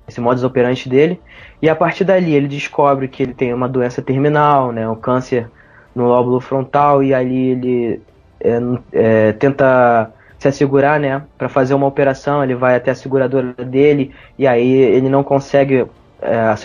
[0.07, 1.19] Esse modus operandi dele.
[1.61, 4.87] E a partir dali ele descobre que ele tem uma doença terminal, né?
[4.87, 5.49] Um câncer
[5.93, 7.03] no lóbulo frontal.
[7.03, 8.01] E ali ele
[8.39, 8.59] é,
[8.93, 11.23] é, tenta se assegurar, né?
[11.37, 14.13] Para fazer uma operação, ele vai até a seguradora dele.
[14.37, 15.85] E aí ele não consegue.
[16.21, 16.55] É,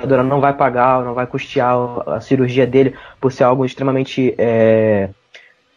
[0.00, 1.76] operadora não vai pagar, não vai custear
[2.08, 5.10] a cirurgia dele por ser algo extremamente é,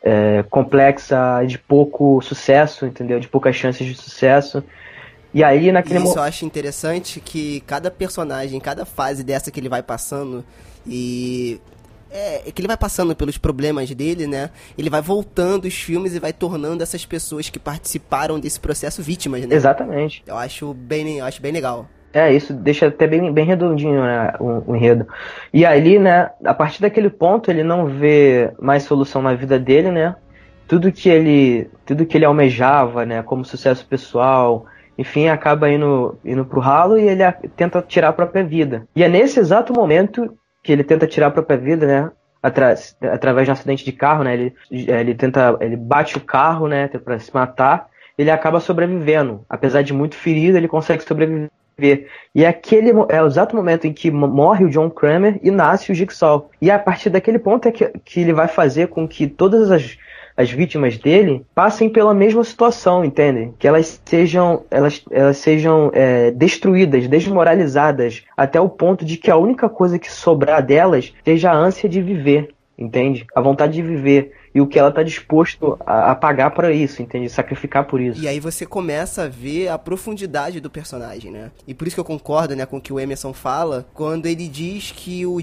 [0.02, 3.20] é, complexa, de pouco sucesso, entendeu?
[3.20, 4.64] De poucas chances de sucesso.
[5.34, 9.70] E aí naquele Isso eu acho interessante que cada personagem, cada fase dessa que ele
[9.70, 10.46] vai passando
[10.86, 11.60] e
[12.12, 14.52] é, que ele vai passando pelos problemas dele, né?
[14.78, 19.44] Ele vai voltando os filmes e vai tornando essas pessoas que participaram desse processo vítimas,
[19.46, 19.56] né?
[19.56, 20.24] Exatamente.
[20.28, 21.90] Eu acho bem, eu acho bem legal.
[22.14, 25.08] É, isso deixa até bem, bem redondinho né, o, o, enredo.
[25.52, 29.90] E ali, né, a partir daquele ponto, ele não vê mais solução na vida dele,
[29.90, 30.16] né?
[30.68, 36.46] Tudo que ele, tudo que ele almejava, né, como sucesso pessoal, enfim, acaba indo, indo
[36.46, 37.24] pro ralo e ele
[37.56, 38.88] tenta tirar a própria vida.
[38.96, 42.12] E é nesse exato momento que ele tenta tirar a própria vida, né?
[42.44, 42.76] Atra
[43.12, 44.34] através de um acidente de carro, né?
[44.36, 47.88] Ele, ele tenta, ele bate o carro, né, para se matar.
[48.16, 51.50] Ele acaba sobrevivendo, apesar de muito ferido, ele consegue sobreviver
[52.36, 55.96] E aquele é o exato momento em que morre o John Kramer e nasce o
[55.96, 56.50] Jigsaw.
[56.62, 59.98] E a partir daquele ponto é que, que ele vai fazer com que todas as,
[60.38, 63.52] as vítimas dele passem pela mesma situação, entende?
[63.58, 69.38] Que elas sejam, elas, elas sejam é, destruídas, desmoralizadas, até o ponto de que a
[69.38, 73.26] única coisa que sobrar delas seja a ânsia de viver, entende?
[73.36, 77.02] A vontade de viver e o que ela tá disposto a, a pagar para isso,
[77.02, 77.30] entende?
[77.30, 78.22] Sacrificar por isso.
[78.22, 81.52] E aí você começa a ver a profundidade do personagem, né?
[81.68, 84.48] E por isso que eu concordo, né, com o que o Emerson fala, quando ele
[84.48, 85.40] diz que o,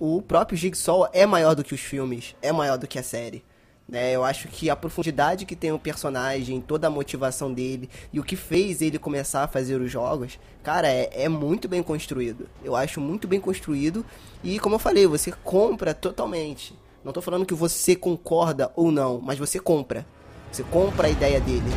[0.00, 3.44] o próprio Jigsaw é maior do que os filmes, é maior do que a série.
[3.86, 8.18] Né, eu acho que a profundidade que tem o personagem, toda a motivação dele e
[8.18, 12.48] o que fez ele começar a fazer os jogos, cara, é, é, muito bem construído.
[12.64, 14.02] Eu acho muito bem construído
[14.42, 16.74] e, como eu falei, você compra totalmente.
[17.04, 20.06] Não tô falando que você concorda ou não, mas você compra.
[20.50, 21.70] Você compra a ideia dele.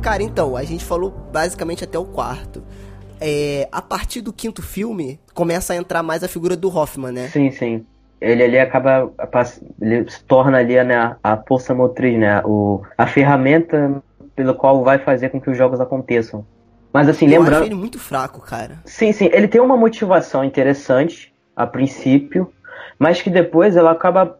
[0.00, 2.62] Cara, então, a gente falou basicamente até o quarto
[3.20, 7.28] é, a partir do quinto filme, começa a entrar mais a figura do Hoffman, né?
[7.28, 7.86] Sim, sim.
[8.20, 9.10] Ele ali acaba.
[9.80, 12.42] Ele se torna ali né, a força motriz, né?
[12.44, 14.02] O, a ferramenta
[14.34, 16.46] pelo qual vai fazer com que os jogos aconteçam.
[16.92, 17.56] Mas assim, Eu lembrando.
[17.62, 18.78] acho ele muito fraco, cara.
[18.84, 19.28] Sim, sim.
[19.32, 22.50] Ele tem uma motivação interessante a princípio,
[22.98, 24.38] mas que depois ela acaba.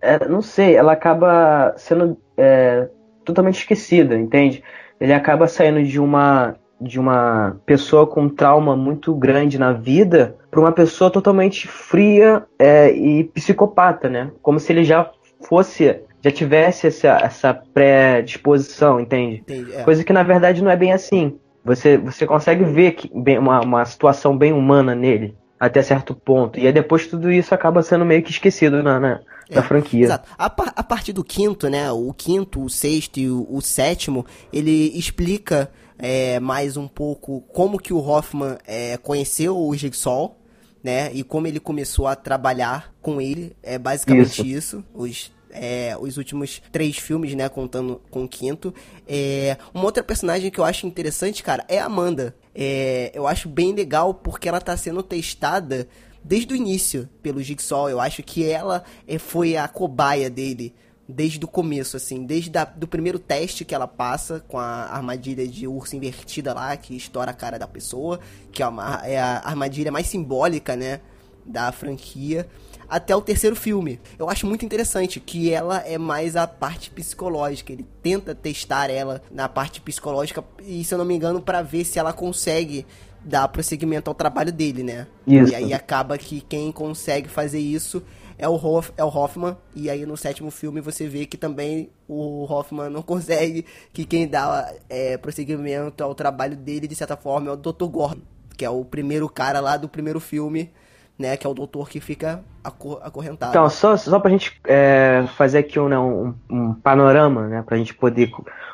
[0.00, 2.88] É, não sei, ela acaba sendo é,
[3.24, 4.62] totalmente esquecida, entende?
[5.00, 10.60] Ele acaba saindo de uma de uma pessoa com trauma muito grande na vida para
[10.60, 14.30] uma pessoa totalmente fria é, e psicopata, né?
[14.40, 15.10] Como se ele já
[15.42, 19.38] fosse, já tivesse essa, essa predisposição, entende?
[19.38, 19.82] Entendi, é.
[19.82, 21.38] Coisa que na verdade não é bem assim.
[21.64, 26.58] Você, você consegue ver que, bem, uma, uma situação bem humana nele, até certo ponto.
[26.58, 29.20] E aí depois tudo isso acaba sendo meio que esquecido na, na,
[29.50, 30.04] é, da franquia.
[30.04, 30.28] Exato.
[30.38, 31.90] A, a, partir do quinto, né?
[31.90, 37.78] O quinto, o sexto e o, o sétimo, ele explica é, mais um pouco como
[37.78, 40.38] que o Hoffman é, conheceu o Jigsaw,
[40.82, 41.12] né?
[41.12, 43.56] E como ele começou a trabalhar com ele.
[43.62, 44.78] É basicamente isso.
[44.78, 44.84] isso.
[44.94, 47.48] Os, é, os últimos três filmes, né?
[47.48, 48.72] Contando com o quinto.
[49.06, 52.34] É, uma outra personagem que eu acho interessante, cara, é a Amanda.
[52.54, 55.88] É, eu acho bem legal porque ela tá sendo testada
[56.22, 57.90] desde o início pelo Jigsaw.
[57.90, 60.74] Eu acho que ela é, foi a cobaia dele
[61.08, 65.48] desde o começo, assim, desde o do primeiro teste que ela passa com a armadilha
[65.48, 68.20] de urso invertida lá, que estoura a cara da pessoa,
[68.52, 71.00] que é, uma, é a armadilha mais simbólica, né,
[71.46, 72.46] da franquia,
[72.86, 73.98] até o terceiro filme.
[74.18, 79.22] Eu acho muito interessante que ela é mais a parte psicológica, ele tenta testar ela
[79.30, 82.86] na parte psicológica e, se eu não me engano, para ver se ela consegue
[83.24, 85.06] dar prosseguimento ao trabalho dele, né?
[85.26, 85.52] Isso.
[85.52, 88.02] E aí acaba que quem consegue fazer isso
[88.38, 89.56] é o, Hoff, é o Hoffman.
[89.74, 94.26] E aí no sétimo filme você vê que também o Hoffman não consegue, que quem
[94.28, 97.86] dá é, prosseguimento ao trabalho dele, de certa forma, é o Dr.
[97.86, 98.22] Gordon,
[98.56, 100.70] que é o primeiro cara lá do primeiro filme,
[101.18, 101.36] né?
[101.36, 103.50] Que é o doutor que fica acor acorrentado.
[103.50, 107.62] Então, só, só pra gente é, fazer aqui um, né, um, um, panorama, né?
[107.66, 108.30] Pra gente poder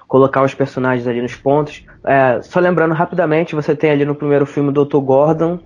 [0.07, 1.85] colocar os personagens ali nos pontos.
[2.05, 4.99] É, só lembrando rapidamente, você tem ali no primeiro filme o Dr.
[4.99, 5.59] Gordon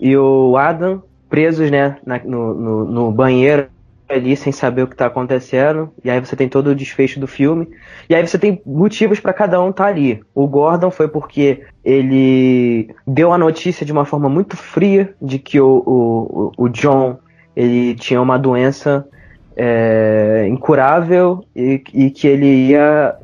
[0.00, 3.66] e o Adam, presos, né, na, no, no, no banheiro
[4.06, 7.26] ali sem saber o que está acontecendo, e aí você tem todo o desfecho do
[7.26, 7.66] filme,
[8.06, 10.22] e aí você tem motivos para cada um estar tá ali.
[10.34, 15.58] O Gordon foi porque ele deu a notícia de uma forma muito fria de que
[15.58, 17.16] o, o, o John
[17.56, 19.08] ele tinha uma doença
[19.56, 23.16] é, incurável e, e que ele ia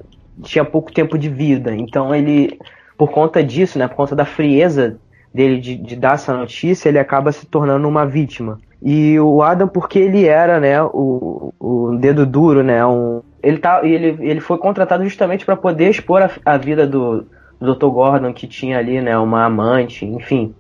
[0.43, 1.75] tinha pouco tempo de vida.
[1.75, 2.59] Então ele,
[2.97, 4.97] por conta disso, né, por conta da frieza
[5.39, 8.59] dele de, de dar essa notícia, ele acaba se tornando uma vítima.
[8.83, 13.81] E o Adam, porque ele era, né, o, o dedo duro, né, um, ele, tá,
[13.85, 17.25] ele, ele foi contratado justamente para poder expor a, a vida do,
[17.61, 17.87] do Dr.
[17.87, 20.53] Gordon, que tinha ali, né, uma amante, enfim.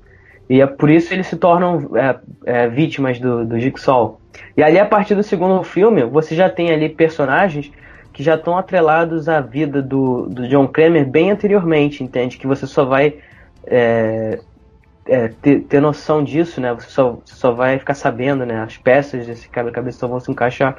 [0.48, 2.16] E é por isso eles se tornam é,
[2.46, 4.20] é, vítimas do, do Jigsaw.
[4.56, 7.72] E ali, a partir do segundo filme, você já tem ali personagens
[8.12, 12.38] que já estão atrelados à vida do, do John Kramer bem anteriormente, entende?
[12.38, 13.16] Que você só vai
[13.66, 14.38] é,
[15.08, 16.72] é, ter, ter, noção disso, né?
[16.74, 18.62] Você só, só vai ficar sabendo, né?
[18.62, 20.76] As peças desse quebra-cabeça só vão se encaixar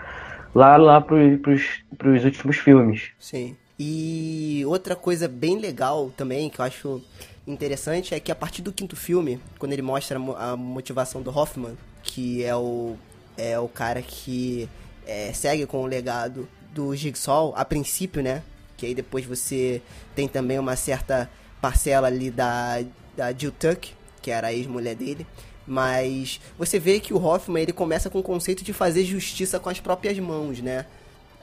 [0.54, 3.10] lá, lá pros, pros últimos filmes.
[3.20, 3.58] Sim.
[3.78, 7.02] E outra coisa bem legal também, que eu acho
[7.48, 11.78] interessante, é que a partir do quinto filme, quando ele mostra a motivação do Hoffman,
[12.04, 12.96] que é o,
[13.38, 14.70] é o cara que
[15.08, 18.44] é, segue com o legado do Jigsaw, a princípio, né?
[18.78, 19.82] Que aí depois você
[20.14, 21.30] tem também uma certa
[21.62, 22.82] parcela ali da,
[23.16, 25.26] da Jill Tuck, que era a ex-mulher dele.
[25.66, 29.70] Mas você vê que o Hoffman ele começa com o conceito de fazer justiça com
[29.70, 30.86] as próprias mãos, né?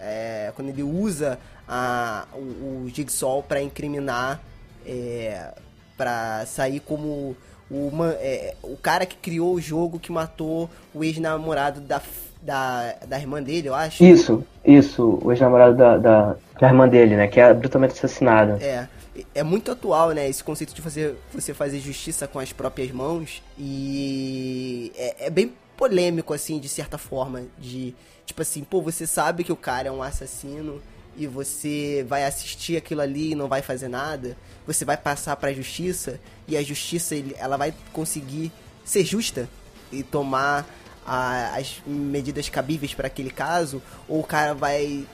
[0.01, 4.41] É, quando ele usa a, o, o Jigsaw para incriminar,
[4.85, 5.55] é,
[5.97, 7.37] para sair como
[7.71, 12.03] o, é, o cara que criou o jogo que matou o ex-namorado da,
[12.43, 14.03] da, da irmã dele, eu acho.
[14.05, 17.29] Isso, isso, o ex-namorado da, da, da irmã dele, né?
[17.29, 18.59] Que é brutalmente assassinada.
[18.61, 18.89] É
[19.35, 20.29] é muito atual, né?
[20.29, 23.43] Esse conceito de fazer, você fazer justiça com as próprias mãos.
[23.59, 27.45] E é, é, bem polêmico, assim, de certa forma.
[27.59, 27.95] De,
[28.25, 30.83] tipo assim, pô, você sabe que o cara é um assassino
[31.17, 34.37] e você vai assistir aquilo ali e não vai fazer nada.
[34.67, 38.53] Você vai passar pra justiça e a justiça, ela vai conseguir
[38.85, 39.49] ser justa
[39.93, 40.67] e tomar
[41.07, 43.83] a, as medidas cabíveis para aquele caso.
[44.09, 45.07] Ou o cara vai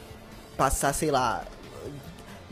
[0.56, 1.44] passar, sei lá,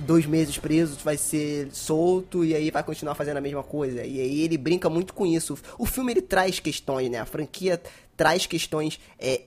[0.01, 4.05] dois meses preso, vai ser solto e aí vai continuar fazendo a mesma coisa.
[4.05, 5.57] E aí ele brinca muito com isso.
[5.79, 7.19] O filme ele traz questões, né?
[7.19, 7.81] A franquia
[8.17, 9.43] traz questões é,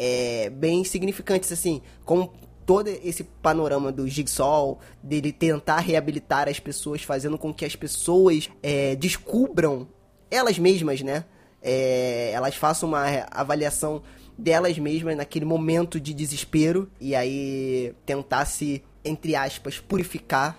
[0.45, 2.29] é, bem significantes, assim, com
[2.65, 8.49] todo esse panorama do Jigsaw, dele tentar reabilitar as pessoas, fazendo com que as pessoas
[8.61, 9.87] é, descubram
[10.31, 11.25] elas mesmas, né?
[11.61, 14.01] É, elas façam uma avaliação
[14.37, 20.57] delas mesmas naquele momento de desespero e aí tentar se entre aspas, purificar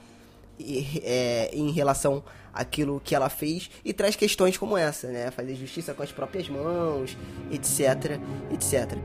[1.02, 2.22] é, em relação
[2.52, 5.30] àquilo que ela fez e traz questões como essa, né?
[5.30, 7.16] Fazer justiça com as próprias mãos,
[7.50, 8.20] etc,
[8.52, 8.98] etc.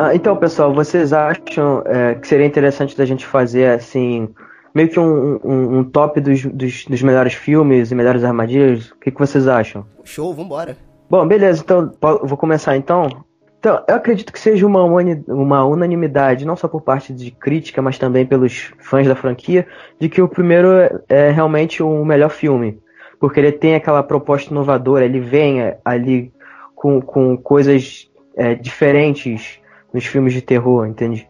[0.00, 4.28] Ah, então, pessoal, vocês acham é, que seria interessante da gente fazer assim,
[4.72, 8.92] meio que um, um, um top dos, dos, dos, melhores filmes e melhores armadilhas?
[8.92, 9.84] O que, que vocês acham?
[10.04, 10.76] Show, vambora.
[11.10, 13.08] Bom, beleza, então vou começar então.
[13.58, 17.98] Então, eu acredito que seja uma, uma unanimidade, não só por parte de crítica, mas
[17.98, 19.66] também pelos fãs da franquia,
[19.98, 22.78] de que o primeiro é, é realmente o melhor filme.
[23.18, 26.32] Porque ele tem aquela proposta inovadora, ele vem é, ali
[26.76, 29.58] com, com coisas é, diferentes
[29.92, 31.28] nos filmes de terror, entende?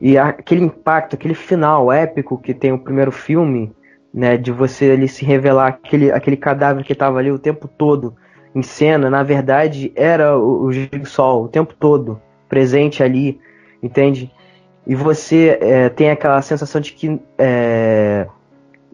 [0.00, 3.72] E aquele impacto, aquele final épico que tem o primeiro filme,
[4.12, 8.14] né, de você ali se revelar aquele, aquele cadáver que estava ali o tempo todo
[8.54, 13.38] em cena, na verdade era o, o Jigsaw o tempo todo presente ali,
[13.82, 14.32] entende?
[14.86, 18.26] E você é, tem aquela sensação de que é,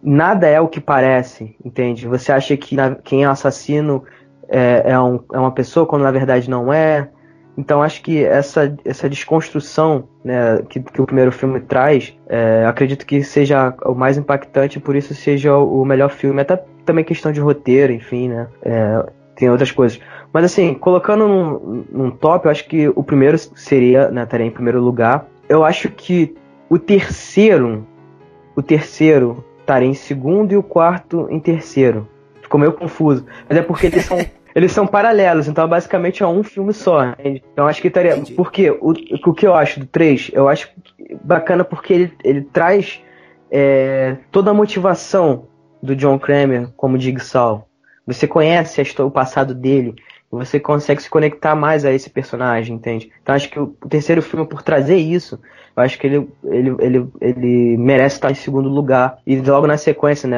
[0.03, 2.07] nada é o que parece, entende?
[2.07, 4.03] Você acha que na, quem é assassino
[4.49, 7.09] é, é, um, é uma pessoa quando na verdade não é.
[7.57, 13.05] Então acho que essa, essa desconstrução né, que, que o primeiro filme traz, é, acredito
[13.05, 16.41] que seja o mais impactante, por isso seja o melhor filme.
[16.41, 18.47] Até também questão de roteiro, enfim, né?
[18.61, 19.99] É, tem outras coisas.
[20.31, 24.51] Mas assim, colocando num, num, top, eu acho que o primeiro seria, né, estaria em
[24.51, 25.27] primeiro lugar.
[25.47, 26.35] Eu acho que
[26.69, 27.85] o terceiro,
[28.55, 32.07] o terceiro estaria em segundo e o quarto em terceiro.
[32.41, 33.25] Ficou meio confuso.
[33.47, 34.17] Mas é porque eles são
[34.55, 37.07] eles são paralelos, então basicamente é um filme só.
[37.09, 37.43] Entende?
[37.51, 38.13] Então acho que estaria.
[38.13, 38.33] Entendi.
[38.33, 40.69] Porque o, o que eu acho do 3, eu acho
[41.21, 43.01] bacana porque ele, ele traz
[43.51, 45.47] é, toda a motivação
[45.83, 47.67] do John Kramer como Jigsaw.
[48.07, 49.95] Você conhece o passado dele,
[50.31, 53.11] você consegue se conectar mais a esse personagem, entende?
[53.21, 55.39] Então acho que o, o terceiro filme, por trazer isso,
[55.75, 59.17] eu acho que ele, ele, ele, ele merece estar em segundo lugar.
[59.27, 60.37] E logo na sequência, né,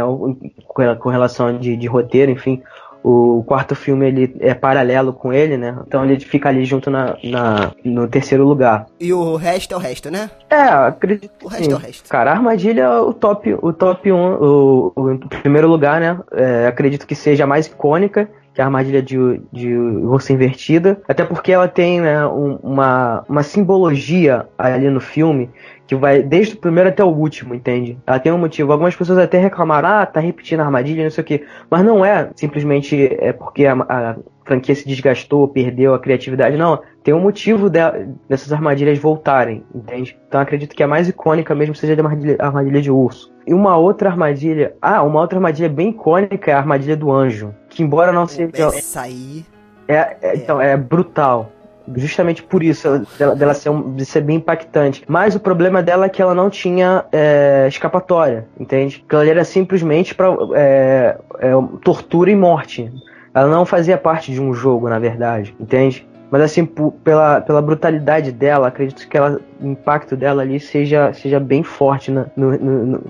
[0.97, 2.63] com relação de, de roteiro, enfim,
[3.03, 5.77] o quarto filme ele é paralelo com ele, né?
[5.87, 8.87] Então ele fica ali junto na, na no terceiro lugar.
[8.99, 10.29] E o resto é o resto, né?
[10.49, 11.31] É, acredito.
[11.43, 11.71] O resto sim.
[11.71, 12.09] é o resto.
[12.09, 16.19] Cara, a armadilha é o top, o top 1, um, o, o primeiro lugar, né?
[16.31, 19.15] É, acredito que seja a mais icônica que é a armadilha de,
[19.53, 25.47] de urso invertida, até porque ela tem né, um, uma, uma simbologia ali no filme
[25.87, 27.97] que vai desde o primeiro até o último, entende?
[28.05, 28.71] Ela tem um motivo.
[28.71, 31.45] Algumas pessoas até reclamaram, ah, tá repetindo a armadilha, não sei o quê.
[31.69, 36.57] Mas não é simplesmente é porque a, a franquia se desgastou, perdeu a criatividade.
[36.57, 37.79] Não, tem um motivo de,
[38.27, 40.17] dessas armadilhas voltarem, entende?
[40.27, 43.33] Então acredito que a mais icônica mesmo seja a armadilha, a armadilha de urso.
[43.45, 44.75] E uma outra armadilha.
[44.81, 47.55] Ah, uma outra armadilha bem icônica é a armadilha do anjo.
[47.69, 48.51] Que embora não seja.
[48.55, 49.45] Essa aí.
[49.87, 50.35] É, é, é.
[50.35, 51.49] Então, é brutal
[51.95, 55.03] justamente por isso, dela, dela ser, um, de ser bem impactante.
[55.07, 59.03] Mas o problema dela é que ela não tinha é, escapatória, entende?
[59.07, 62.91] Que ela era simplesmente para é, é, tortura e morte.
[63.33, 66.07] Ela não fazia parte de um jogo, na verdade, entende?
[66.29, 71.39] Mas assim, pela, pela brutalidade dela, acredito que ela, o impacto dela ali seja, seja
[71.39, 73.01] bem forte no, no, no,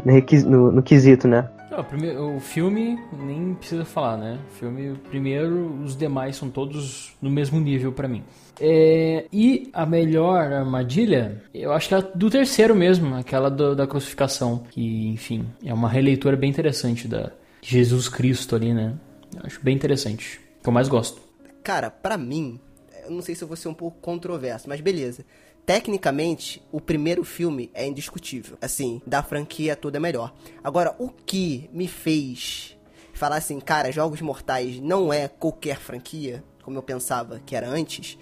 [0.46, 1.46] no, no quesito, né?
[1.82, 4.40] O, primeiro, o filme nem precisa falar, né?
[4.50, 8.24] O filme, primeiro, os demais são todos no mesmo nível para mim.
[8.60, 13.86] É, e a melhor armadilha, eu acho que é do terceiro mesmo, aquela do, da
[13.86, 18.96] crucificação, que, enfim, é uma releitura bem interessante da Jesus Cristo ali, né?
[19.36, 21.22] Eu acho bem interessante, que eu mais gosto.
[21.64, 22.60] Cara, para mim,
[23.04, 25.24] eu não sei se eu vou ser um pouco controverso, mas beleza
[25.68, 28.58] tecnicamente, o primeiro filme é indiscutível.
[28.62, 30.34] Assim, da franquia toda é melhor.
[30.64, 32.78] Agora, o que me fez
[33.12, 38.18] falar assim, cara, Jogos Mortais não é qualquer franquia, como eu pensava que era antes,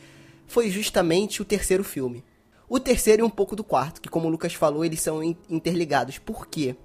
[0.48, 2.24] foi justamente o terceiro filme.
[2.68, 6.18] O terceiro e um pouco do quarto, que como o Lucas falou, eles são interligados.
[6.18, 6.76] Por quê?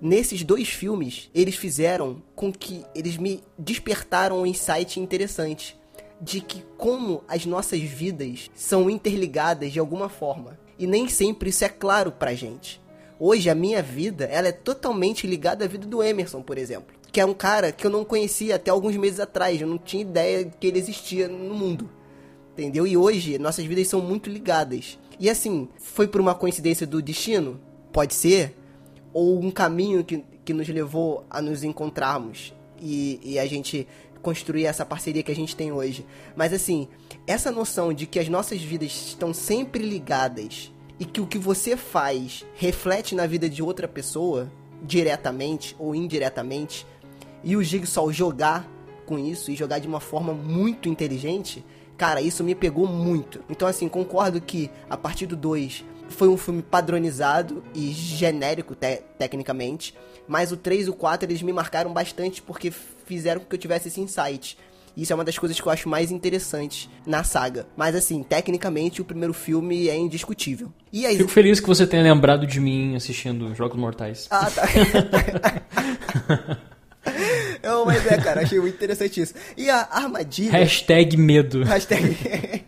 [0.00, 5.80] Nesses dois filmes, eles fizeram com que eles me despertaram um insight interessante
[6.22, 10.56] de que como as nossas vidas são interligadas de alguma forma.
[10.78, 12.80] E nem sempre isso é claro pra gente.
[13.18, 17.20] Hoje a minha vida, ela é totalmente ligada à vida do Emerson, por exemplo, que
[17.20, 20.44] é um cara que eu não conhecia até alguns meses atrás, eu não tinha ideia
[20.44, 21.90] que ele existia no mundo.
[22.52, 22.86] Entendeu?
[22.86, 24.98] E hoje nossas vidas são muito ligadas.
[25.18, 27.60] E assim, foi por uma coincidência do destino?
[27.92, 28.56] Pode ser.
[29.12, 33.86] Ou um caminho que, que nos levou a nos encontrarmos e, e a gente
[34.22, 36.06] construir essa parceria que a gente tem hoje.
[36.36, 36.88] Mas assim,
[37.26, 41.76] essa noção de que as nossas vidas estão sempre ligadas e que o que você
[41.76, 44.50] faz reflete na vida de outra pessoa,
[44.82, 46.86] diretamente ou indiretamente,
[47.42, 48.68] e o Jigsaw jogar
[49.04, 51.64] com isso e jogar de uma forma muito inteligente,
[51.96, 53.40] cara, isso me pegou muito.
[53.50, 59.02] Então, assim, concordo que a partir do 2 foi um filme padronizado e genérico te
[59.18, 59.94] tecnicamente,
[60.28, 62.72] mas o 3 e o 4 eles me marcaram bastante porque
[63.04, 64.56] fizeram com que eu tivesse esse insight.
[64.96, 67.66] Isso é uma das coisas que eu acho mais interessantes na saga.
[67.76, 70.70] Mas assim, tecnicamente o primeiro filme é indiscutível.
[70.92, 71.16] E aí...
[71.16, 74.28] Fico feliz que você tenha lembrado de mim assistindo Jogos Mortais.
[74.30, 74.62] Ah, tá.
[77.62, 79.34] Não, mas é, cara, achei muito interessante isso.
[79.56, 80.50] E a armadilha.
[80.52, 81.62] Hashtag medo.
[81.62, 82.64] Hashtag.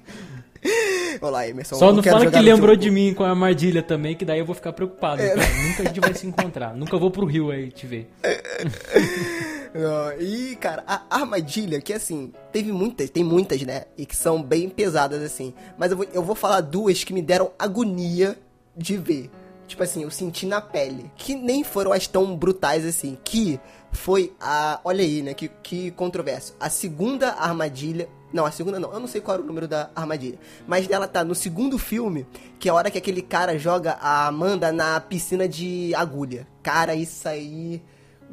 [1.21, 1.77] Olá, Emerson.
[1.77, 4.47] Só não, não fala que lembrou de mim com a armadilha também, que daí eu
[4.47, 5.21] vou ficar preocupado.
[5.21, 5.35] É.
[5.35, 6.75] Nunca a gente vai se encontrar.
[6.75, 8.09] Nunca vou pro Rio aí te ver.
[10.21, 13.85] e, cara, a armadilha, que assim, teve muitas, tem muitas, né?
[13.97, 15.53] E que são bem pesadas, assim.
[15.77, 18.39] Mas eu vou, eu vou falar duas que me deram agonia
[18.77, 19.31] de ver.
[19.67, 21.11] Tipo assim, eu senti na pele.
[21.17, 23.19] Que nem foram as tão brutais assim.
[23.25, 23.59] Que
[23.91, 24.81] foi a.
[24.85, 25.35] Olha aí, né?
[25.35, 26.55] Que, que controverso.
[26.61, 28.93] A segunda armadilha não, a segunda não.
[28.93, 30.41] Eu não sei qual era o número da armadilha.
[30.67, 32.27] Mas ela tá no segundo filme,
[32.59, 36.45] que é a hora que aquele cara joga a Amanda na piscina de agulha.
[36.61, 37.81] Cara, isso aí.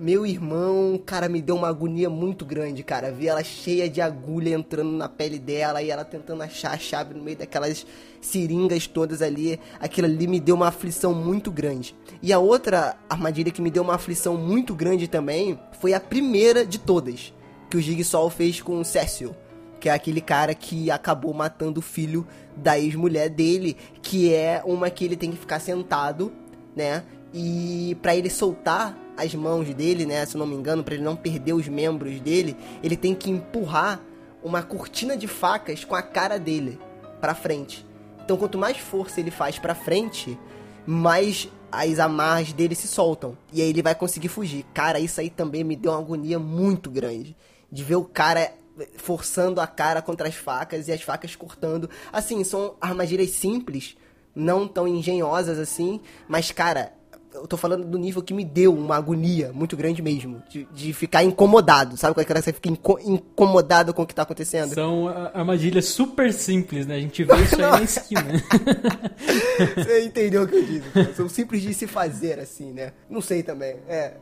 [0.02, 3.12] Meu irmão, cara, me deu uma agonia muito grande, cara.
[3.12, 7.14] Ver ela cheia de agulha entrando na pele dela e ela tentando achar a chave
[7.14, 7.86] no meio daquelas
[8.20, 9.60] seringas todas ali.
[9.80, 11.96] Aquilo ali me deu uma aflição muito grande.
[12.20, 16.66] E a outra armadilha que me deu uma aflição muito grande também foi a primeira
[16.66, 17.32] de todas,
[17.70, 19.36] que o Jigsaw fez com o Cecil
[19.80, 24.92] que é aquele cara que acabou matando o filho da ex-mulher dele, que é uma
[24.92, 26.32] que ele tem que ficar sentado,
[26.76, 27.04] né?
[27.34, 31.16] E para ele soltar as mãos dele, né, se não me engano, para ele não
[31.16, 34.02] perder os membros dele, ele tem que empurrar
[34.44, 36.80] uma cortina de facas com a cara dele
[37.20, 37.86] para frente.
[38.24, 40.38] Então, quanto mais força ele faz para frente,
[40.86, 43.38] mais as amarras dele se soltam.
[43.54, 44.66] E aí ele vai conseguir fugir.
[44.74, 47.36] Cara, isso aí também me deu uma agonia muito grande.
[47.72, 48.52] De ver o cara
[48.98, 51.90] forçando a cara contra as facas e as facas cortando.
[52.12, 53.96] Assim, são armadilhas simples,
[54.36, 56.94] não tão engenhosas assim, mas cara,
[57.34, 60.42] eu tô falando do nível que me deu uma agonia muito grande mesmo.
[60.50, 61.98] De, de ficar incomodado.
[61.98, 64.74] Sabe quando é você fica inco incomodado com o que tá acontecendo?
[64.74, 66.96] São armadilhas super simples, né?
[66.96, 68.26] A gente vê isso aí na esquina.
[69.76, 71.14] você entendeu o que eu disse?
[71.16, 72.94] São simples de se fazer, assim, né?
[73.10, 73.78] Não sei também.
[73.88, 74.14] É.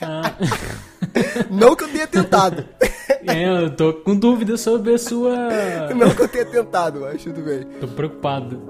[0.00, 0.34] Ah.
[1.50, 2.64] Não que eu tenha tentado.
[3.26, 5.34] É, eu tô com dúvida sobre a sua.
[5.94, 7.64] Não que eu tenha tentado, mas tudo bem.
[7.80, 8.62] Tô preocupado.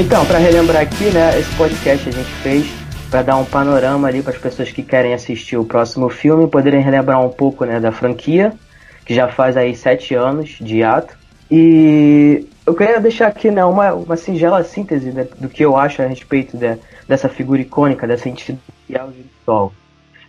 [0.00, 2.66] Então, para relembrar aqui, né, esse podcast a gente fez
[3.10, 6.80] para dar um panorama ali para as pessoas que querem assistir o próximo filme, poderem
[6.80, 8.54] relembrar um pouco, né, da franquia,
[9.04, 11.14] que já faz aí sete anos de ato.
[11.50, 16.00] E eu queria deixar aqui, né, uma, uma singela síntese né, do que eu acho
[16.00, 19.70] a respeito de, dessa figura icônica, dessa entidade de sol.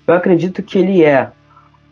[0.06, 1.30] Eu acredito que ele é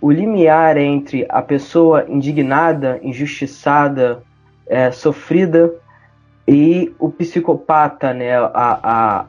[0.02, 4.22] o limiar entre a pessoa indignada, injustiçada,
[4.68, 5.74] é, sofrida
[6.50, 9.26] e o psicopata, né, a, a,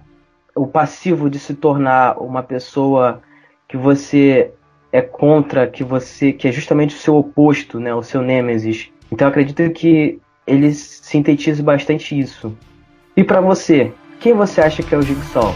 [0.54, 3.20] o passivo de se tornar uma pessoa
[3.68, 4.50] que você
[4.90, 8.88] é contra, que você que é justamente o seu oposto, né, o seu nêmesis.
[9.12, 12.56] Então eu acredito que ele sintetiza bastante isso.
[13.14, 15.54] E para você, quem você acha que é o Jigsaw?